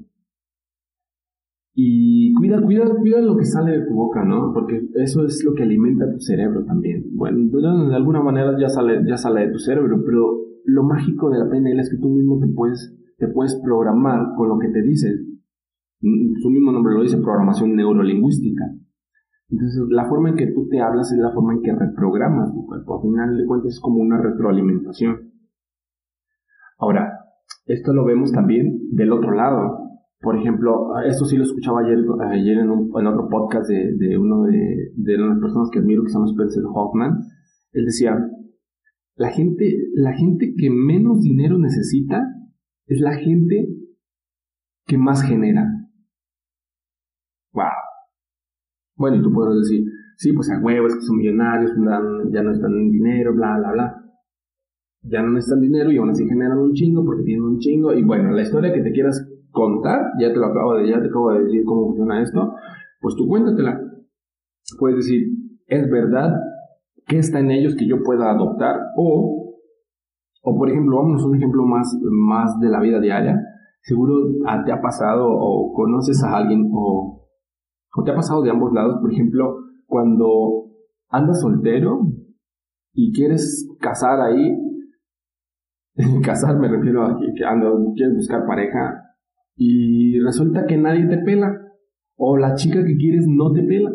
Y 1.75 2.33
cuida, 2.33 2.61
cuida, 2.61 2.85
cuida 2.85 3.19
lo 3.19 3.35
que 3.35 3.45
sale 3.45 3.79
de 3.79 3.87
tu 3.87 3.95
boca, 3.95 4.23
¿no? 4.23 4.51
Porque 4.53 4.89
eso 4.95 5.25
es 5.25 5.43
lo 5.43 5.53
que 5.53 5.63
alimenta 5.63 6.11
tu 6.11 6.19
cerebro 6.19 6.63
también. 6.65 7.05
Bueno, 7.15 7.49
de 7.89 7.95
alguna 7.95 8.21
manera 8.21 8.55
ya 8.59 8.69
sale, 8.69 9.01
ya 9.07 9.17
sale 9.17 9.47
de 9.47 9.51
tu 9.51 9.57
cerebro, 9.57 10.03
pero 10.05 10.37
lo 10.65 10.83
mágico 10.83 11.29
de 11.31 11.39
la 11.39 11.49
PNL 11.49 11.79
es 11.79 11.89
que 11.89 11.97
tú 11.97 12.09
mismo 12.09 12.39
te 12.39 12.47
puedes, 12.47 12.95
te 13.17 13.27
puedes 13.27 13.55
programar 13.63 14.35
con 14.37 14.49
lo 14.49 14.59
que 14.59 14.69
te 14.69 14.83
dices. 14.83 15.25
Su 15.99 16.49
mismo 16.49 16.71
nombre 16.71 16.93
lo 16.93 17.01
dice, 17.01 17.17
programación 17.17 17.75
neurolingüística. 17.75 18.65
Entonces, 19.49 19.83
la 19.89 20.05
forma 20.07 20.29
en 20.29 20.35
que 20.35 20.47
tú 20.47 20.67
te 20.67 20.79
hablas 20.79 21.11
es 21.11 21.19
la 21.19 21.31
forma 21.31 21.53
en 21.53 21.61
que 21.61 21.73
reprogramas 21.73 22.53
tu 22.53 22.65
cuerpo. 22.65 22.95
Al 22.95 23.01
final 23.01 23.37
de 23.37 23.45
cuentas 23.45 23.73
es 23.73 23.79
como 23.79 23.99
una 23.99 24.21
retroalimentación. 24.21 25.31
Ahora, 26.77 27.19
esto 27.65 27.93
lo 27.93 28.03
vemos 28.03 28.31
también 28.31 28.89
del 28.91 29.11
otro 29.11 29.31
lado. 29.31 29.82
Por 30.23 30.37
ejemplo, 30.37 30.97
esto 31.05 31.25
sí 31.25 31.35
lo 31.35 31.43
escuchaba 31.43 31.81
ayer, 31.81 31.97
ayer 32.31 32.59
en, 32.59 32.69
un, 32.69 32.89
en 32.97 33.07
otro 33.07 33.27
podcast 33.27 33.69
de, 33.69 33.93
de 33.97 34.17
uno 34.17 34.43
de, 34.43 34.93
de, 34.95 35.17
las 35.17 35.37
personas 35.37 35.69
que 35.69 35.79
admiro, 35.79 36.01
que 36.01 36.07
se 36.07 36.13
llama 36.13 36.31
Spencer 36.31 36.63
Hoffman. 36.73 37.19
Él 37.73 37.83
decía, 37.83 38.17
la 39.15 39.31
gente, 39.31 39.77
la 39.93 40.13
gente 40.13 40.53
que 40.57 40.69
menos 40.69 41.21
dinero 41.21 41.57
necesita 41.57 42.23
es 42.87 43.01
la 43.01 43.15
gente 43.17 43.67
que 44.85 44.97
más 44.97 45.23
genera. 45.23 45.89
Wow. 47.51 47.65
Bueno, 48.95 49.17
y 49.17 49.21
tú 49.21 49.33
puedes 49.33 49.57
decir, 49.57 49.85
sí, 50.15 50.31
pues 50.31 50.49
a 50.51 50.59
huevos, 50.59 50.95
que 50.95 51.01
son 51.01 51.17
millonarios, 51.17 51.73
ya 52.31 52.43
no 52.43 52.51
están 52.51 52.71
en 52.71 52.91
dinero, 52.91 53.33
bla, 53.33 53.57
bla, 53.57 53.71
bla. 53.73 53.99
Ya 55.01 55.21
no 55.21 55.31
necesitan 55.31 55.59
dinero 55.59 55.91
y 55.91 55.97
aún 55.97 56.11
así 56.11 56.25
generan 56.25 56.59
un 56.59 56.71
chingo 56.71 57.03
porque 57.03 57.23
tienen 57.23 57.43
un 57.43 57.59
chingo. 57.59 57.93
Y 57.93 58.03
bueno, 58.03 58.31
la 58.31 58.41
historia 58.41 58.73
que 58.73 58.79
te 58.79 58.93
quieras 58.93 59.32
contar, 59.53 60.11
ya 60.19 60.33
te 60.33 60.39
lo 60.39 60.47
acabo 60.47 60.73
de, 60.73 60.89
ya 60.89 60.99
te 60.99 61.07
acabo 61.07 61.31
de 61.31 61.43
decir 61.43 61.63
cómo 61.63 61.87
funciona 61.87 62.21
esto, 62.21 62.53
pues 62.99 63.15
tú 63.15 63.27
cuéntatela. 63.27 63.79
Puedes 64.79 64.97
decir, 64.97 65.27
es 65.67 65.89
verdad, 65.89 66.33
qué 67.05 67.19
está 67.19 67.39
en 67.39 67.51
ellos 67.51 67.75
que 67.75 67.87
yo 67.87 68.01
pueda 68.03 68.31
adoptar 68.31 68.77
o, 68.97 69.55
o 70.41 70.57
por 70.57 70.69
ejemplo, 70.69 70.97
vamos 70.97 71.23
a 71.23 71.27
un 71.27 71.35
ejemplo 71.35 71.63
más, 71.63 71.95
más 72.01 72.59
de 72.59 72.69
la 72.69 72.81
vida 72.81 72.99
diaria. 72.99 73.39
Seguro 73.81 74.13
te 74.65 74.71
ha 74.71 74.81
pasado 74.81 75.27
o 75.29 75.73
conoces 75.73 76.23
a 76.23 76.37
alguien 76.37 76.69
o, 76.73 77.27
o 77.95 78.03
te 78.03 78.11
ha 78.11 78.15
pasado 78.15 78.41
de 78.41 78.49
ambos 78.49 78.73
lados, 78.73 78.97
por 79.01 79.11
ejemplo, 79.11 79.57
cuando 79.85 80.71
andas 81.09 81.41
soltero 81.41 82.07
y 82.93 83.13
quieres 83.13 83.69
casar 83.79 84.19
ahí, 84.19 84.57
casar 86.23 86.57
me 86.57 86.69
refiero 86.69 87.03
a 87.03 87.19
que, 87.19 87.45
ando, 87.45 87.93
quieres 87.95 88.15
buscar 88.15 88.47
pareja 88.47 89.12
y 89.55 90.19
resulta 90.19 90.65
que 90.65 90.77
nadie 90.77 91.05
te 91.07 91.17
pela 91.19 91.51
o 92.15 92.37
la 92.37 92.55
chica 92.55 92.83
que 92.83 92.95
quieres 92.97 93.25
no 93.27 93.51
te 93.51 93.63
pela. 93.63 93.91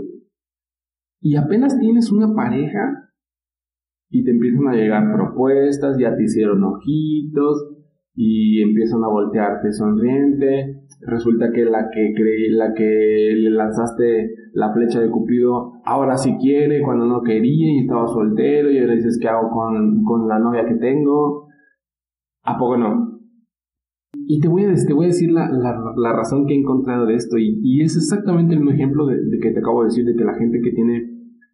Y 1.20 1.36
apenas 1.36 1.78
tienes 1.78 2.12
una 2.12 2.34
pareja 2.34 3.10
y 4.10 4.24
te 4.24 4.30
empiezan 4.30 4.68
a 4.68 4.74
llegar 4.74 5.12
propuestas, 5.12 5.98
ya 5.98 6.14
te 6.16 6.24
hicieron 6.24 6.62
ojitos 6.64 7.74
y 8.14 8.62
empiezan 8.62 9.04
a 9.04 9.08
voltearte 9.08 9.72
sonriente. 9.72 10.84
Resulta 11.00 11.50
que 11.52 11.64
la 11.64 11.90
que 11.90 12.12
creí, 12.14 12.50
la 12.50 12.72
que 12.74 12.84
le 13.36 13.50
lanzaste 13.50 14.34
la 14.54 14.72
flecha 14.72 15.00
de 15.00 15.10
Cupido 15.10 15.74
ahora 15.84 16.16
sí 16.16 16.36
quiere 16.40 16.82
cuando 16.82 17.06
no 17.06 17.22
quería 17.22 17.72
y 17.72 17.80
estaba 17.80 18.06
soltero 18.06 18.70
y 18.70 18.78
ahora 18.78 18.94
dices 18.94 19.18
qué 19.20 19.28
hago 19.28 19.50
con, 19.50 20.02
con 20.04 20.28
la 20.28 20.38
novia 20.38 20.66
que 20.66 20.74
tengo. 20.74 21.46
¿A 22.44 22.56
poco 22.56 22.76
no? 22.76 23.07
Y 24.30 24.40
te 24.40 24.48
voy 24.48 24.64
a, 24.64 24.74
te 24.74 24.92
voy 24.92 25.06
a 25.06 25.08
decir 25.08 25.32
la, 25.32 25.50
la, 25.50 26.12
razón 26.12 26.44
que 26.44 26.52
he 26.52 26.58
encontrado 26.58 27.06
de 27.06 27.14
esto, 27.14 27.38
y, 27.38 27.58
y 27.62 27.80
es 27.80 27.96
exactamente 27.96 28.52
el 28.52 28.60
mismo 28.60 28.72
ejemplo 28.72 29.06
de, 29.06 29.16
que 29.40 29.52
te 29.52 29.60
acabo 29.60 29.80
de 29.80 29.86
decir, 29.86 30.04
de 30.04 30.14
que 30.14 30.24
la 30.24 30.34
gente 30.34 30.60
que 30.60 30.70
tiene, 30.70 31.02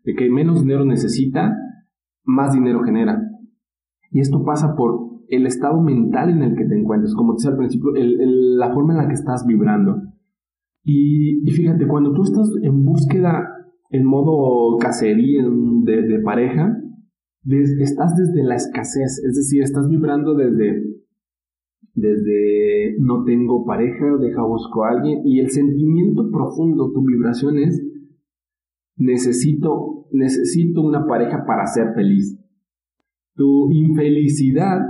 de 0.02 0.14
que 0.16 0.28
menos 0.28 0.62
dinero 0.62 0.84
necesita, 0.84 1.56
más 2.24 2.52
dinero 2.52 2.82
genera. 2.82 3.22
Y 4.10 4.18
esto 4.18 4.44
pasa 4.44 4.74
por 4.74 5.22
el 5.28 5.46
estado 5.46 5.80
mental 5.82 6.30
en 6.30 6.42
el 6.42 6.56
que 6.56 6.64
te 6.64 6.76
encuentras, 6.76 7.14
como 7.14 7.34
te 7.34 7.42
decía 7.42 7.52
al 7.52 7.58
principio, 7.58 7.92
la 7.94 8.74
forma 8.74 8.94
en 8.94 8.98
la 8.98 9.06
que 9.06 9.14
estás 9.14 9.46
vibrando. 9.46 10.02
Y, 10.82 11.48
y, 11.48 11.52
fíjate, 11.52 11.86
cuando 11.86 12.12
tú 12.12 12.24
estás 12.24 12.50
en 12.60 12.84
búsqueda 12.84 13.50
en 13.90 14.04
modo 14.04 14.78
cacería 14.78 15.44
de 15.44 16.18
pareja, 16.24 16.76
estás 17.78 18.16
desde 18.16 18.42
la 18.42 18.56
escasez, 18.56 19.22
es 19.24 19.36
decir, 19.36 19.62
estás 19.62 19.88
vibrando 19.88 20.34
desde 20.34 20.93
desde 21.94 22.96
no 22.98 23.24
tengo 23.24 23.64
pareja, 23.64 24.16
deja 24.20 24.42
busco 24.42 24.84
a 24.84 24.90
alguien 24.90 25.20
y 25.24 25.40
el 25.40 25.50
sentimiento 25.50 26.30
profundo, 26.30 26.92
tu 26.92 27.04
vibración 27.04 27.58
es 27.58 27.82
necesito, 28.96 30.06
necesito 30.12 30.82
una 30.82 31.06
pareja 31.06 31.44
para 31.46 31.66
ser 31.66 31.94
feliz. 31.94 32.38
Tu 33.36 33.70
infelicidad 33.72 34.80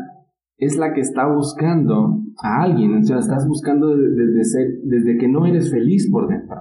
es 0.57 0.77
la 0.77 0.93
que 0.93 1.01
está 1.01 1.27
buscando 1.27 2.23
a 2.43 2.63
alguien, 2.63 2.95
o 2.95 3.03
sea, 3.03 3.19
estás 3.19 3.47
buscando 3.47 3.97
desde, 3.97 4.45
ser, 4.45 4.67
desde 4.85 5.19
que 5.19 5.29
no 5.29 5.47
eres 5.47 5.71
feliz 5.71 6.11
por 6.11 6.29
dentro 6.29 6.57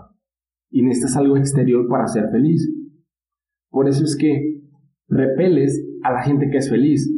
y 0.69 0.81
necesitas 0.81 1.17
algo 1.17 1.37
exterior 1.37 1.87
para 1.87 2.07
ser 2.07 2.29
feliz. 2.31 2.69
Por 3.69 3.87
eso 3.87 4.03
es 4.03 4.15
que 4.15 4.61
repeles 5.07 5.85
a 6.03 6.11
la 6.11 6.23
gente 6.23 6.49
que 6.49 6.57
es 6.57 6.69
feliz, 6.69 7.09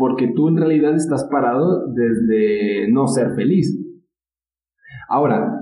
porque 0.00 0.32
tú 0.34 0.48
en 0.48 0.56
realidad 0.56 0.96
estás 0.96 1.28
parado 1.30 1.92
desde 1.92 2.90
no 2.90 3.06
ser 3.06 3.34
feliz. 3.34 3.78
Ahora, 5.10 5.60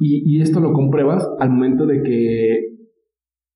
y, 0.00 0.40
esto 0.40 0.58
lo 0.58 0.72
compruebas 0.72 1.28
al 1.38 1.50
momento 1.50 1.86
de 1.86 2.02
que 2.02 2.60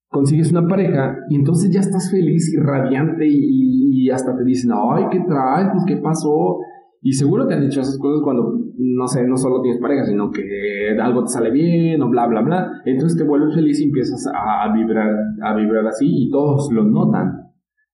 consigues 0.08 0.50
una 0.50 0.66
pareja 0.66 1.16
y 1.30 1.36
entonces 1.36 1.70
ya 1.72 1.80
estás 1.80 2.10
feliz 2.10 2.52
y 2.52 2.58
radiante 2.58 3.26
y, 3.26 4.10
hasta 4.10 4.36
te 4.36 4.44
dicen, 4.44 4.72
ay, 4.74 5.04
¿qué 5.10 5.20
traes? 5.20 5.68
Pues, 5.72 5.84
¿qué 5.86 5.96
pasó? 5.98 6.58
Y 7.00 7.12
seguro 7.12 7.46
te 7.46 7.54
han 7.54 7.60
dicho 7.60 7.80
esas 7.80 7.96
cosas 7.98 8.22
cuando, 8.24 8.52
no 8.76 9.06
sé, 9.06 9.26
no 9.26 9.36
solo 9.36 9.62
tienes 9.62 9.80
pareja, 9.80 10.04
sino 10.04 10.30
que 10.30 10.98
algo 11.00 11.22
te 11.22 11.30
sale 11.30 11.50
bien 11.50 12.02
o 12.02 12.10
bla, 12.10 12.26
bla, 12.26 12.42
bla. 12.42 12.82
Entonces 12.84 13.16
te 13.16 13.24
vuelves 13.24 13.54
feliz 13.54 13.80
y 13.80 13.84
empiezas 13.84 14.26
a 14.34 14.70
vibrar, 14.74 15.14
a 15.42 15.54
vibrar 15.54 15.86
así 15.86 16.06
y 16.06 16.30
todos 16.30 16.70
lo 16.72 16.82
notan. 16.82 17.49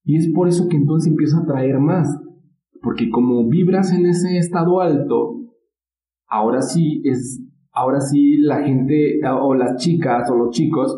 Y 0.06 0.16
es 0.16 0.28
por 0.32 0.46
eso 0.48 0.68
que 0.68 0.76
entonces 0.76 1.10
empieza 1.10 1.38
a 1.40 1.44
traer 1.44 1.80
más. 1.80 2.08
Porque 2.80 3.10
como 3.10 3.48
vibras 3.48 3.92
en 3.92 4.06
ese 4.06 4.38
estado 4.38 4.80
alto, 4.80 5.34
ahora 6.28 6.62
sí 6.62 7.02
es, 7.04 7.42
ahora 7.72 8.00
sí 8.00 8.38
la 8.38 8.62
gente 8.62 9.18
o 9.28 9.54
las 9.54 9.76
chicas 9.76 10.30
o 10.30 10.36
los 10.36 10.50
chicos 10.50 10.96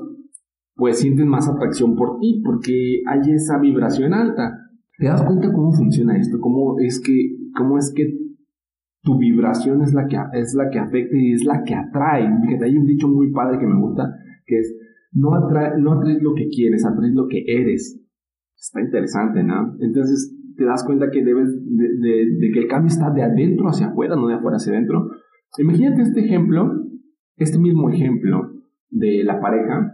pues 0.75 1.01
sienten 1.01 1.27
más 1.27 1.49
atracción 1.49 1.97
por 1.97 2.21
ti 2.21 2.43
porque 2.45 3.01
hay 3.07 3.33
esa 3.33 3.59
vibración 3.59 4.13
alta. 4.13 4.59
¿Te 4.99 5.07
das 5.07 5.23
cuenta 5.23 5.53
cómo 5.53 5.73
funciona 5.73 6.19
esto? 6.19 6.39
¿Cómo 6.39 6.79
es 6.79 7.01
que, 7.01 7.31
cómo 7.57 7.79
es 7.79 7.93
que 7.95 8.15
tu 9.03 9.17
vibración 9.17 9.81
es 9.81 9.95
la 9.95 10.07
que, 10.07 10.19
es 10.35 10.55
la 10.55 10.69
que 10.69 10.79
afecta 10.79 11.17
y 11.17 11.33
es 11.33 11.45
la 11.45 11.65
que 11.65 11.75
atrae? 11.75 12.29
Fíjate, 12.43 12.67
hay 12.67 12.77
un 12.77 12.85
dicho 12.85 13.09
muy 13.09 13.33
padre 13.33 13.59
que 13.59 13.67
me 13.67 13.81
gusta, 13.81 14.15
que 14.45 14.59
es, 14.59 14.77
no, 15.13 15.35
atrae, 15.35 15.81
no 15.81 15.95
atraes 15.95 16.23
lo 16.23 16.35
que 16.35 16.49
quieres, 16.49 16.85
atraes 16.85 17.15
lo 17.15 17.27
que 17.27 17.43
eres. 17.47 17.99
Está 18.59 18.81
interesante, 18.81 19.43
¿no? 19.45 19.77
Entonces 19.81 20.35
te 20.57 20.65
das 20.65 20.85
cuenta 20.85 21.11
que 21.11 21.25
debes 21.25 21.49
de, 21.55 22.51
que 22.53 22.59
el 22.59 22.67
cambio 22.67 22.89
está 22.89 23.11
de 23.11 23.23
adentro 23.23 23.69
hacia 23.69 23.89
afuera, 23.89 24.17
no 24.17 24.27
de 24.27 24.35
afuera 24.35 24.57
hacia 24.57 24.73
adentro. 24.73 25.11
Imagínate 25.59 26.03
este 26.03 26.25
ejemplo, 26.25 26.69
este 27.37 27.59
mismo 27.59 27.89
ejemplo 27.89 28.51
de 28.91 29.23
la 29.23 29.41
pareja, 29.41 29.93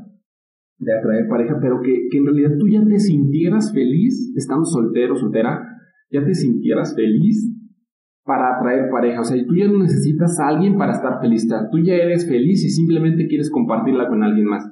de 0.79 0.98
atraer 0.98 1.29
pareja, 1.29 1.59
pero 1.61 1.81
que, 1.83 2.09
que 2.11 2.18
en 2.18 2.24
realidad 2.24 2.53
tú 2.59 2.66
ya 2.68 2.83
te 2.85 2.98
sintieras 2.98 3.72
feliz, 3.72 4.33
estando 4.35 4.64
soltero, 4.64 5.14
soltera, 5.16 5.62
ya 6.11 6.24
te 6.24 6.35
sintieras 6.35 6.94
feliz 6.96 7.50
para 8.24 8.57
atraer 8.57 8.88
pareja. 8.90 9.20
O 9.20 9.24
sea, 9.24 9.37
tú 9.46 9.55
ya 9.55 9.68
no 9.68 9.79
necesitas 9.81 10.40
a 10.40 10.48
alguien 10.48 10.77
para 10.79 10.92
estar 10.92 11.20
feliz. 11.20 11.46
Tú 11.70 11.79
ya 11.79 11.94
eres 11.94 12.27
feliz 12.27 12.64
y 12.64 12.70
simplemente 12.70 13.27
quieres 13.27 13.50
compartirla 13.50 14.09
con 14.09 14.22
alguien 14.22 14.46
más. 14.46 14.64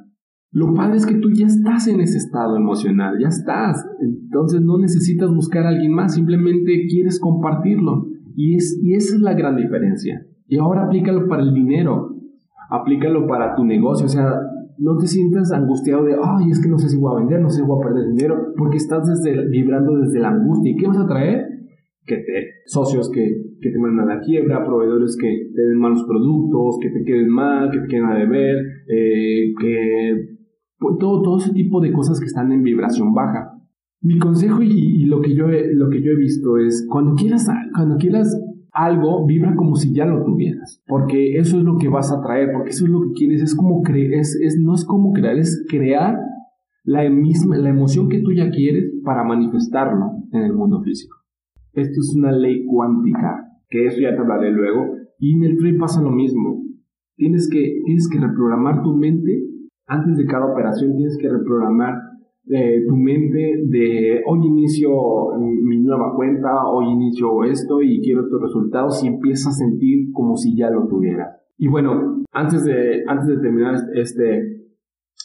Lo 0.53 0.75
padre 0.75 0.99
es 0.99 1.07
que 1.07 1.15
tú 1.15 1.31
ya 1.33 1.47
estás 1.47 1.89
en 1.89 2.01
ese 2.01 2.19
estado 2.19 2.57
emocional, 2.57 3.17
ya 3.19 3.29
estás. 3.29 3.87
Entonces 4.01 4.61
no 4.61 4.79
necesitas 4.79 5.31
buscar 5.31 5.65
a 5.65 5.71
alguien 5.71 5.95
más, 5.95 6.15
simplemente 6.15 6.87
quieres 6.89 7.19
compartirlo. 7.19 8.07
Y, 8.37 8.57
es, 8.57 8.79
y 8.83 8.95
esa 8.95 9.17
es 9.17 9.23
la 9.23 9.33
gran 9.33 9.57
diferencia. 9.57 10.27
Y 10.47 10.59
ahora 10.59 10.85
aplícalo 10.85 11.27
para 11.27 11.43
el 11.43 11.55
dinero, 11.55 12.17
aplícalo 12.69 13.27
para 13.27 13.55
tu 13.55 13.65
negocio. 13.65 14.05
O 14.05 14.11
sea, 14.11 14.31
no 14.77 14.99
te 14.99 15.07
sientas 15.07 15.53
angustiado 15.53 16.05
de, 16.05 16.17
ay, 16.23 16.51
es 16.51 16.61
que 16.61 16.69
no 16.69 16.79
sé 16.79 16.91
si 16.91 16.99
voy 16.99 17.15
a 17.15 17.21
vender, 17.21 17.41
no 17.41 17.49
sé 17.49 17.61
si 17.61 17.67
voy 17.67 17.81
a 17.81 17.89
perder 17.89 18.11
dinero, 18.11 18.53
porque 18.59 18.77
estás 18.77 19.07
desde, 19.07 19.49
vibrando 19.49 19.97
desde 19.97 20.21
la 20.21 20.31
angustia. 20.31 20.73
¿Y 20.73 20.77
qué 20.77 20.87
vas 20.87 20.99
a 20.99 21.07
traer? 21.07 21.47
Que 22.05 22.17
te, 22.17 22.49
socios 22.67 23.11
que, 23.11 23.43
que 23.59 23.71
te 23.71 23.79
mandan 23.79 24.11
a 24.11 24.17
la 24.17 24.21
quiebra, 24.21 24.67
proveedores 24.67 25.17
que 25.17 25.51
te 25.55 25.63
den 25.63 25.79
malos 25.79 26.05
productos, 26.07 26.79
que 26.83 26.91
te 26.91 27.05
queden 27.05 27.31
mal, 27.31 27.71
que 27.71 27.79
te 27.79 27.87
queden 27.87 28.05
a 28.05 28.19
deber, 28.19 28.57
eh, 28.89 29.55
que 29.59 30.32
todo, 30.99 31.23
todo 31.23 31.39
ese 31.39 31.53
tipo 31.53 31.81
de 31.81 31.93
cosas 31.93 32.21
que 32.21 32.27
están 32.27 32.53
en 32.53 32.63
vibración 32.63 33.15
baja. 33.15 33.59
Mi 34.01 34.19
consejo 34.19 34.63
y, 34.63 35.05
lo, 35.05 35.21
que 35.21 35.35
yo 35.35 35.49
he, 35.49 35.73
lo 35.75 35.89
que 35.89 36.03
yo 36.03 36.13
he 36.13 36.17
visto 36.17 36.59
es, 36.59 36.87
cuando 36.89 37.15
quieras, 37.15 37.49
cuando 37.75 37.97
quieras 37.97 38.37
algo, 38.73 39.25
vibra 39.27 39.55
como 39.55 39.77
si 39.77 39.93
ya 39.93 40.07
lo 40.07 40.25
tuvieras, 40.25 40.83
porque 40.87 41.39
eso 41.39 41.59
es 41.59 41.65
lo 41.65 41.77
que 41.77 41.89
vas 41.89 42.11
a 42.11 42.21
traer, 42.23 42.51
porque 42.53 42.71
eso 42.71 42.87
es 42.87 42.91
lo 42.91 43.03
que 43.03 43.13
quieres, 43.13 43.43
es 43.43 43.55
como 43.55 43.83
creer, 43.83 44.15
es, 44.15 44.35
es, 44.41 44.59
no 44.59 44.75
es 44.75 44.85
como 44.85 45.13
crear, 45.13 45.39
es 45.39 45.65
crear 45.69 46.19
la 46.85 47.09
misma, 47.09 47.57
la 47.59 47.69
emoción 47.69 48.09
que 48.09 48.21
tú 48.21 48.33
ya 48.33 48.51
quieres 48.51 48.91
para 49.05 49.25
manifestarlo 49.25 50.13
en 50.33 50.43
el 50.43 50.55
mundo 50.55 50.83
físico. 50.83 51.17
Esto 51.73 52.01
es 52.01 52.15
una 52.17 52.33
ley 52.33 52.65
cuántica, 52.67 53.47
que 53.69 53.87
eso 53.87 54.01
ya 54.01 54.15
te 54.15 54.21
hablaré 54.21 54.51
luego, 54.51 54.97
y 55.19 55.35
en 55.35 55.45
el 55.45 55.59
trade 55.59 55.79
pasa 55.79 56.03
lo 56.03 56.11
mismo. 56.11 56.65
Tienes 57.17 57.49
que, 57.49 57.83
tienes 57.85 58.09
que 58.09 58.19
reprogramar 58.19 58.83
tu 58.83 58.97
mente 58.97 59.52
antes 59.93 60.17
de 60.17 60.25
cada 60.25 60.47
operación 60.47 60.97
tienes 60.97 61.19
que 61.19 61.29
reprogramar 61.29 61.95
eh, 62.49 62.85
tu 62.89 62.97
mente 62.97 63.63
de 63.67 64.23
hoy 64.27 64.47
inicio 64.47 64.91
mi 65.39 65.81
nueva 65.81 66.15
cuenta, 66.17 66.67
hoy 66.67 66.87
inicio 66.93 67.45
esto 67.45 67.83
y 67.83 68.01
quiero 68.01 68.23
estos 68.23 68.41
resultados 68.41 69.05
y 69.05 69.09
empiezas 69.09 69.49
a 69.49 69.59
sentir 69.59 70.11
como 70.13 70.37
si 70.37 70.57
ya 70.57 70.71
lo 70.71 70.89
tuvieras. 70.89 71.37
Y 71.59 71.69
bueno, 71.69 72.23
antes 72.33 72.65
de, 72.65 73.05
antes 73.07 73.29
de 73.29 73.39
terminar 73.39 73.75
este, 73.95 74.65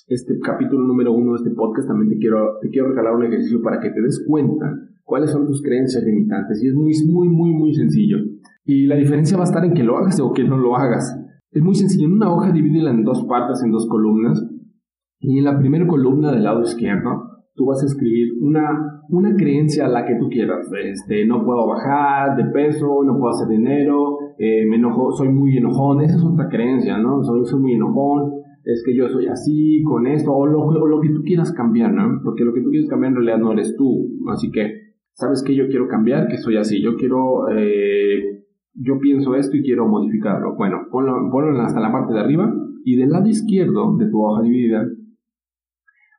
este 0.07 0.37
capítulo 0.39 0.85
número 0.85 1.13
uno 1.13 1.31
de 1.31 1.37
este 1.37 1.51
podcast, 1.51 1.87
también 1.87 2.09
te 2.09 2.17
quiero, 2.17 2.59
te 2.61 2.69
quiero 2.69 2.89
regalar 2.89 3.15
un 3.15 3.23
ejercicio 3.23 3.61
para 3.61 3.79
que 3.79 3.89
te 3.89 4.01
des 4.01 4.23
cuenta 4.27 4.65
cuáles 5.03 5.31
son 5.31 5.47
tus 5.47 5.61
creencias 5.63 6.03
limitantes. 6.03 6.61
Y 6.61 6.67
es 6.67 6.75
muy, 6.75 6.93
muy, 7.07 7.29
muy, 7.29 7.53
muy 7.53 7.73
sencillo. 7.73 8.17
Y 8.65 8.85
la 8.85 8.95
diferencia 8.95 9.37
va 9.37 9.43
a 9.43 9.47
estar 9.47 9.63
en 9.63 9.73
que 9.73 9.83
lo 9.83 9.97
hagas 9.97 10.19
o 10.19 10.33
que 10.33 10.43
no 10.43 10.57
lo 10.57 10.75
hagas. 10.75 11.17
Es 11.51 11.63
muy 11.63 11.73
sencillo. 11.73 12.05
En 12.07 12.13
una 12.13 12.31
hoja 12.31 12.51
divídela 12.51 12.91
en 12.91 13.03
dos 13.03 13.25
partes, 13.25 13.63
en 13.63 13.71
dos 13.71 13.87
columnas 13.87 14.46
Y 15.27 15.39
en 15.39 15.43
la 15.43 15.59
primera 15.59 15.85
columna 15.85 16.31
del 16.31 16.43
lado 16.43 16.61
izquierdo, 16.61 17.09
tú 17.53 17.65
vas 17.65 17.83
a 17.83 17.85
escribir 17.85 18.35
una, 18.39 19.03
una 19.09 19.35
creencia 19.35 19.85
a 19.85 19.89
la 19.89 20.05
que 20.05 20.15
tú 20.17 20.29
quieras. 20.29 20.71
Este, 20.71 21.25
no 21.25 21.43
puedo 21.43 21.67
bajar 21.67 22.37
de 22.37 22.45
peso, 22.45 23.03
no 23.03 23.19
puedo 23.19 23.31
hacer 23.31 23.49
dinero, 23.49 24.19
eh, 24.37 24.65
me 24.65 24.77
enojo, 24.77 25.11
soy 25.11 25.27
muy 25.27 25.57
enojón. 25.57 25.99
Esa 25.99 26.15
es 26.15 26.23
otra 26.23 26.47
creencia, 26.47 26.97
¿no? 26.97 27.21
Soy, 27.25 27.45
soy 27.45 27.59
muy 27.59 27.73
enojón, 27.73 28.35
es 28.63 28.81
que 28.85 28.95
yo 28.95 29.09
soy 29.09 29.27
así, 29.27 29.83
con 29.83 30.07
esto, 30.07 30.31
o 30.31 30.45
lo, 30.45 30.61
o 30.61 30.87
lo 30.87 31.01
que 31.01 31.09
tú 31.09 31.23
quieras 31.23 31.51
cambiar, 31.51 31.91
¿no? 31.91 32.21
Porque 32.23 32.45
lo 32.45 32.53
que 32.53 32.61
tú 32.61 32.69
quieres 32.69 32.89
cambiar 32.89 33.11
en 33.11 33.15
realidad 33.17 33.39
no 33.39 33.51
eres 33.51 33.75
tú. 33.75 34.07
Así 34.31 34.49
que, 34.49 34.93
¿sabes 35.11 35.43
qué 35.45 35.53
yo 35.55 35.67
quiero 35.67 35.89
cambiar? 35.89 36.29
Que 36.29 36.37
soy 36.37 36.55
así. 36.55 36.81
Yo 36.81 36.95
quiero, 36.95 37.49
eh, 37.53 38.45
yo 38.75 38.97
pienso 39.01 39.35
esto 39.35 39.57
y 39.57 39.61
quiero 39.61 39.89
modificarlo. 39.89 40.55
Bueno, 40.55 40.87
ponlo, 40.89 41.29
ponlo 41.29 41.61
hasta 41.61 41.81
la 41.81 41.91
parte 41.91 42.13
de 42.13 42.21
arriba 42.21 42.49
y 42.85 42.95
del 42.95 43.09
lado 43.09 43.27
izquierdo 43.27 43.97
de 43.97 44.09
tu 44.09 44.23
hoja 44.23 44.43
de 44.43 44.49
vida 44.49 44.87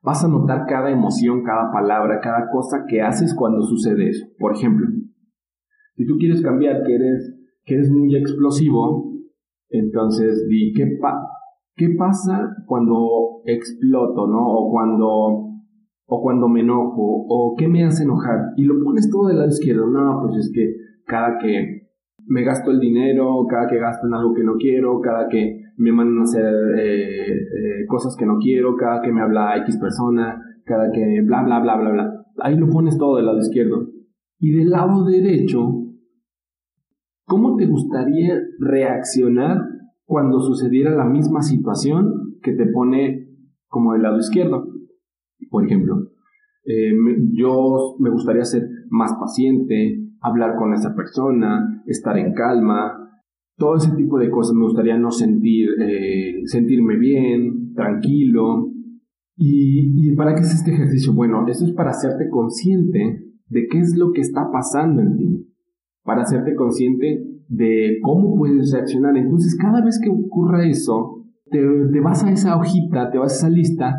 Vas 0.09 0.25
a 0.25 0.29
notar 0.29 0.64
cada 0.66 0.90
emoción, 0.90 1.42
cada 1.44 1.71
palabra, 1.71 2.18
cada 2.23 2.49
cosa 2.51 2.87
que 2.88 3.03
haces 3.03 3.35
cuando 3.35 3.61
sucede 3.61 4.09
eso. 4.09 4.27
Por 4.38 4.57
ejemplo, 4.57 4.87
si 5.97 6.07
tú 6.07 6.16
quieres 6.16 6.40
cambiar 6.40 6.83
que 6.83 6.94
eres, 6.94 7.37
que 7.66 7.75
eres 7.75 7.90
muy 7.90 8.16
explosivo, 8.16 9.12
entonces 9.68 10.49
di, 10.49 10.73
¿qué, 10.73 10.99
¿qué 11.77 11.90
pasa 11.99 12.57
cuando 12.64 13.42
exploto, 13.44 14.27
no? 14.27 14.47
O 14.47 14.71
cuando, 14.71 15.07
o 16.07 16.23
cuando 16.23 16.49
me 16.49 16.61
enojo, 16.61 17.27
o 17.29 17.55
qué 17.59 17.68
me 17.68 17.85
hace 17.85 18.05
enojar. 18.05 18.55
Y 18.57 18.64
lo 18.64 18.83
pones 18.83 19.11
todo 19.11 19.29
del 19.29 19.37
lado 19.37 19.51
izquierdo. 19.51 19.88
No, 19.88 20.23
pues 20.23 20.47
es 20.47 20.51
que 20.55 20.75
cada 21.05 21.37
que 21.37 21.83
me 22.25 22.44
gasto 22.44 22.71
el 22.71 22.81
dinero, 22.81 23.44
cada 23.47 23.66
que 23.66 23.79
gasto 23.79 24.07
en 24.07 24.14
algo 24.14 24.33
que 24.33 24.42
no 24.42 24.55
quiero, 24.55 25.03
cada 25.03 25.29
que 25.29 25.67
me 25.79 25.93
mandan 25.93 26.21
a 26.21 26.23
hacer 26.25 26.55
eh, 26.77 27.33
eh, 27.33 27.87
cosas 27.87 28.17
que 28.17 28.27
no 28.27 28.38
quiero, 28.38 28.77
cada 28.77 29.01
que 29.01 29.12
me 29.12 29.23
habla 29.23 29.57
X 29.59 29.79
persona, 29.79 30.43
cada 30.64 30.91
que 30.91 31.23
bla, 31.23 31.43
bla, 31.45 31.61
bla, 31.61 31.77
bla, 31.77 31.91
bla. 31.91 32.27
Ahí 32.41 32.57
lo 32.57 32.69
pones 32.69 32.99
todo 32.99 33.17
del 33.17 33.27
lado 33.27 33.38
izquierdo. 33.38 33.87
Y 34.41 34.53
del 34.53 34.71
lado 34.71 35.05
derecho, 35.05 35.69
¿cómo 37.25 37.57
te 37.57 37.67
gustaría 37.67 38.41
reaccionar 38.59 39.59
cuando 40.05 40.41
sucediera 40.41 40.91
la 40.91 41.05
misma 41.05 41.43
situación 41.43 42.38
que 42.43 42.53
te 42.53 42.67
pone 42.67 43.29
como 43.69 43.93
del 43.93 44.03
lado 44.03 44.19
izquierdo? 44.19 44.67
Por 45.49 45.64
ejemplo, 45.64 46.11
eh, 46.64 46.93
yo 47.33 47.95
me 48.01 48.11
gustaría 48.11 48.45
ser 48.45 48.69
más 48.91 49.12
paciente, 49.14 50.09
hablar 50.21 50.57
con 50.57 50.75
esa 50.75 50.95
persona, 50.95 51.83
estar 51.87 52.19
en 52.19 52.35
calma, 52.35 53.08
todo 53.59 53.77
ese 53.77 53.94
tipo 53.97 54.18
de 54.18 54.31
cosas. 54.31 54.55
Me 54.55 54.64
gustaría 54.64 54.97
no 54.97 55.11
sentir, 55.11 55.68
eh, 55.81 56.42
sentirme 56.47 56.97
bien, 56.97 57.75
tranquilo. 57.75 58.71
¿Y, 59.37 60.14
para 60.16 60.35
qué 60.35 60.40
es 60.40 60.55
este 60.55 60.73
ejercicio? 60.73 61.12
Bueno, 61.12 61.47
eso 61.47 61.64
es 61.64 61.73
para 61.73 61.90
hacerte 61.90 62.29
consciente 62.31 63.25
de 63.49 63.66
qué 63.68 63.79
es 63.79 63.97
lo 63.97 64.12
que 64.12 64.21
está 64.21 64.51
pasando 64.51 65.03
en 65.03 65.16
ti. 65.16 65.47
Para 66.03 66.23
hacerte 66.23 66.55
consciente 66.55 67.25
de 67.49 67.99
cómo 68.03 68.37
puedes 68.37 68.73
reaccionar. 68.73 69.16
Entonces, 69.16 69.57
cada 69.57 69.85
vez 69.85 70.01
que 70.03 70.11
ocurra 70.11 70.66
eso, 70.66 71.25
te, 71.51 71.61
te 71.61 72.01
vas 72.01 72.25
a 72.25 72.31
esa 72.31 72.57
hojita, 72.57 73.11
te 73.11 73.18
vas 73.18 73.33
a 73.33 73.37
esa 73.37 73.51
lista 73.51 73.97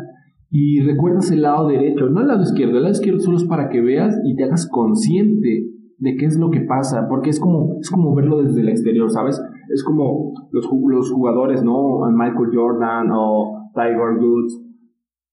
y 0.50 0.80
recuerdas 0.80 1.30
el 1.30 1.42
lado 1.42 1.68
derecho, 1.68 2.08
no 2.08 2.20
el 2.20 2.28
lado 2.28 2.42
izquierdo. 2.42 2.76
El 2.76 2.82
lado 2.82 2.94
izquierdo 2.94 3.20
solo 3.20 3.36
es 3.36 3.44
para 3.44 3.68
que 3.68 3.80
veas 3.80 4.20
y 4.24 4.34
te 4.34 4.44
hagas 4.44 4.68
consciente 4.68 5.70
de 6.00 6.16
qué 6.16 6.26
es 6.26 6.38
lo 6.38 6.50
que 6.50 6.60
pasa, 6.60 7.06
porque 7.08 7.30
es 7.30 7.38
como, 7.38 7.78
es 7.80 7.90
como 7.90 8.14
verlo 8.14 8.42
desde 8.42 8.60
el 8.62 8.70
exterior, 8.70 9.10
¿sabes? 9.10 9.40
Es 9.72 9.84
como 9.84 10.32
los, 10.50 10.68
los 10.88 11.10
jugadores, 11.10 11.62
¿no? 11.62 12.00
Michael 12.10 12.50
Jordan 12.52 13.08
o 13.12 13.70
Tiger 13.74 14.18
Woods, 14.18 14.60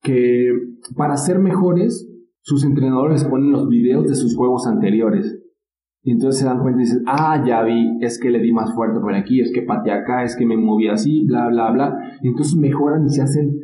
que 0.01 0.51
para 0.95 1.17
ser 1.17 1.39
mejores, 1.39 2.07
sus 2.41 2.63
entrenadores 2.63 3.25
ponen 3.25 3.51
los 3.51 3.67
videos 3.67 4.07
de 4.07 4.15
sus 4.15 4.35
juegos 4.35 4.67
anteriores. 4.67 5.43
Y 6.03 6.11
entonces 6.11 6.39
se 6.39 6.45
dan 6.45 6.61
cuenta 6.61 6.79
y 6.79 6.85
dicen, 6.85 7.03
ah, 7.07 7.43
ya 7.45 7.63
vi, 7.63 7.97
es 7.99 8.19
que 8.19 8.29
le 8.29 8.39
di 8.39 8.53
más 8.53 8.73
fuerte 8.73 8.99
por 8.99 9.13
aquí, 9.13 9.41
es 9.41 9.51
que 9.51 9.63
pateé 9.63 9.91
acá, 9.91 10.23
es 10.23 10.37
que 10.37 10.45
me 10.45 10.55
moví 10.55 10.87
así, 10.87 11.25
bla, 11.25 11.49
bla, 11.49 11.71
bla. 11.71 11.97
Y 12.21 12.29
entonces 12.29 12.55
mejoran 12.55 13.05
y 13.05 13.09
se 13.09 13.21
hacen, 13.21 13.59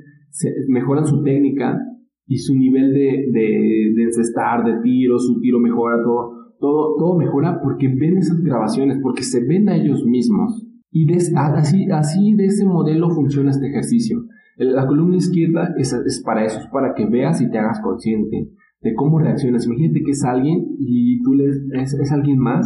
mejoran 0.68 1.06
su 1.06 1.24
técnica 1.24 1.80
y 2.26 2.38
su 2.38 2.56
nivel 2.56 2.94
de, 2.94 3.30
de, 3.32 3.94
de 3.96 4.04
encestar, 4.04 4.66
de 4.66 4.82
tiro, 4.82 5.20
su 5.20 5.40
tiro 5.40 5.60
mejora 5.60 6.04
todo 6.04 6.33
todo, 6.64 6.96
todo 6.98 7.18
mejora 7.18 7.60
porque 7.62 7.90
ven 7.90 8.20
esas 8.20 8.40
grabaciones, 8.40 8.98
porque 9.04 9.22
se 9.22 9.46
ven 9.46 9.68
a 9.68 9.76
ellos 9.76 10.06
mismos. 10.06 10.66
Y 10.92 11.06
así, 11.36 11.92
así 11.92 12.36
de 12.36 12.46
ese 12.46 12.66
modelo 12.66 13.10
funciona 13.10 13.52
este 13.52 13.68
ejercicio. 13.68 14.24
La 14.56 14.88
columna 14.88 15.18
izquierda 15.18 15.74
es, 15.78 15.92
es, 15.92 16.24
para 16.24 16.46
eso, 16.46 16.60
es 16.60 16.68
para 16.68 16.94
que 16.94 17.06
veas 17.06 17.42
y 17.42 17.50
te 17.50 17.58
hagas 17.58 17.82
consciente 17.82 18.50
de 18.80 18.96
cómo 18.96 19.20
reaccionas. 19.20 19.66
Imagínate 19.66 20.04
que 20.06 20.12
es 20.12 20.24
alguien 20.24 20.78
y 20.80 21.22
tú 21.22 21.34
le, 21.34 21.50
es, 21.82 21.96
es 21.96 22.12
alguien 22.14 22.40
más. 22.40 22.66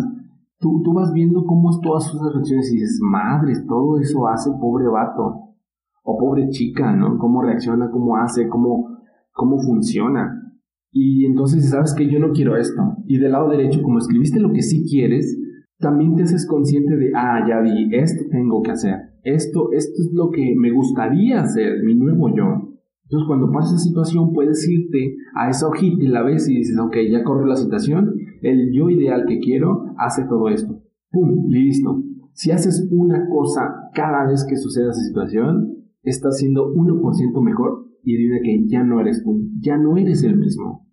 Tú, 0.60 0.84
tú 0.84 0.94
vas 0.94 1.12
viendo 1.12 1.44
cómo 1.46 1.72
es 1.72 1.80
todas 1.82 2.04
sus 2.04 2.22
reacciones 2.22 2.72
y 2.72 2.76
dices, 2.76 3.00
madre, 3.02 3.54
todo 3.68 4.00
eso 4.00 4.28
hace 4.28 4.52
pobre 4.62 4.88
vato 4.90 5.56
o 6.04 6.18
pobre 6.20 6.50
chica, 6.50 6.96
¿no? 6.96 7.18
Cómo 7.18 7.42
reacciona, 7.42 7.90
cómo 7.90 8.16
hace, 8.18 8.48
cómo, 8.48 8.90
cómo 9.32 9.58
funciona. 9.58 10.47
Y 10.92 11.26
entonces 11.26 11.70
sabes 11.70 11.94
que 11.94 12.10
yo 12.10 12.20
no 12.20 12.32
quiero 12.32 12.56
esto. 12.56 12.82
Y 13.06 13.20
del 13.20 13.34
lado 13.34 13.50
derecho, 13.50 13.82
como 13.82 14.00
escribiste 14.00 14.40
lo 14.40 14.52
que 14.52 14.62
sí 14.62 14.86
quieres, 14.90 15.38
también 15.80 16.16
te 16.16 16.24
haces 16.24 16.48
consciente 16.48 16.96
de, 16.96 17.12
ah, 17.16 17.46
ya 17.48 17.62
vi, 17.62 17.90
esto 17.96 18.26
tengo 18.32 18.62
que 18.62 18.72
hacer. 18.72 18.96
Esto, 19.24 19.70
esto 19.74 20.02
es 20.02 20.10
lo 20.14 20.32
que 20.32 20.56
me 20.58 20.72
gustaría 20.72 21.42
hacer, 21.42 21.84
mi 21.84 21.96
nuevo 21.96 22.30
yo. 22.36 22.68
Entonces 23.04 23.28
cuando 23.28 23.52
pasa 23.52 23.76
esa 23.76 23.84
situación 23.84 24.34
puedes 24.34 24.68
irte 24.68 25.16
a 25.36 25.50
esa 25.50 25.68
hojita 25.68 26.04
y 26.04 26.08
la 26.08 26.24
ves 26.24 26.50
y 26.50 26.58
dices, 26.58 26.78
ok, 26.78 26.98
ya 27.10 27.24
corre 27.24 27.48
la 27.48 27.56
situación, 27.56 28.16
el 28.42 28.74
yo 28.74 28.90
ideal 28.90 29.26
que 29.28 29.40
quiero 29.40 29.86
hace 29.98 30.24
todo 30.26 30.50
esto. 30.50 30.82
¡Pum! 31.12 31.48
Listo. 31.48 32.04
Si 32.34 32.52
haces 32.52 32.88
una 32.92 33.28
cosa 33.30 33.90
cada 33.94 34.28
vez 34.28 34.46
que 34.48 34.58
suceda 34.58 34.92
esa 34.92 35.02
situación, 35.02 35.86
estás 36.04 36.38
siendo 36.38 36.74
1% 36.74 37.44
mejor 37.44 37.87
y 38.08 38.16
adivina 38.16 38.40
que 38.42 38.66
ya 38.70 38.84
no 38.84 39.02
eres 39.02 39.22
tú, 39.22 39.50
ya 39.60 39.78
no 39.78 39.98
eres 39.98 40.24
el 40.24 40.38
mismo. 40.38 40.88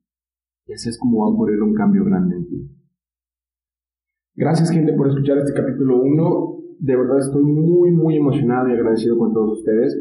Y 0.67 0.73
así 0.73 0.89
es 0.89 0.99
como 0.99 1.21
va 1.21 1.27
a 1.27 1.29
ocurrir 1.29 1.63
un 1.63 1.73
cambio 1.73 2.05
grande 2.05 2.35
en 2.35 2.47
ti. 2.49 2.69
Gracias 4.35 4.73
gente 4.73 4.95
por 4.95 5.07
escuchar 5.07 5.39
este 5.39 5.53
capítulo 5.53 6.03
1. 6.03 6.57
De 6.81 6.97
verdad 6.97 7.21
estoy 7.21 7.45
muy 7.45 7.93
muy 7.93 8.17
emocionado 8.17 8.69
y 8.69 8.73
agradecido 8.73 9.17
con 9.17 9.33
todos 9.33 9.59
ustedes. 9.59 9.97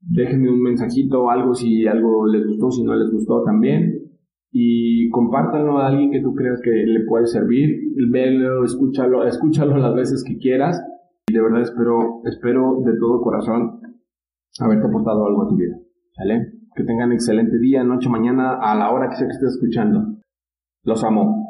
Déjenme 0.00 0.50
un 0.50 0.62
mensajito 0.62 1.28
algo 1.28 1.54
si 1.54 1.86
algo 1.86 2.26
les 2.26 2.46
gustó, 2.46 2.70
si 2.70 2.84
no 2.84 2.94
les 2.94 3.12
gustó 3.12 3.42
también. 3.44 4.12
Y 4.50 5.10
compártanlo 5.10 5.76
a 5.76 5.88
alguien 5.88 6.10
que 6.10 6.22
tú 6.22 6.34
creas 6.34 6.62
que 6.62 6.70
le 6.70 7.04
puede 7.04 7.26
servir. 7.26 7.68
Velo, 8.10 8.64
escúchalo, 8.64 9.26
escúchalo 9.26 9.76
las 9.76 9.94
veces 9.94 10.24
que 10.26 10.38
quieras. 10.38 10.82
Y 11.28 11.34
de 11.34 11.42
verdad 11.42 11.60
espero, 11.60 12.22
espero 12.24 12.80
de 12.82 12.98
todo 12.98 13.20
corazón 13.20 13.78
haberte 14.58 14.86
aportado 14.86 15.26
algo 15.26 15.42
a 15.42 15.48
tu 15.48 15.56
vida. 15.56 15.76
¿Vale? 16.18 16.52
Que 16.74 16.84
tengan 16.84 17.12
excelente 17.12 17.58
día, 17.58 17.84
noche, 17.84 18.08
mañana, 18.08 18.58
a 18.60 18.74
la 18.74 18.90
hora 18.90 19.08
que 19.08 19.16
sea 19.16 19.26
que 19.26 19.34
estés 19.34 19.54
escuchando. 19.54 20.16
Los 20.84 21.04
amo. 21.04 21.45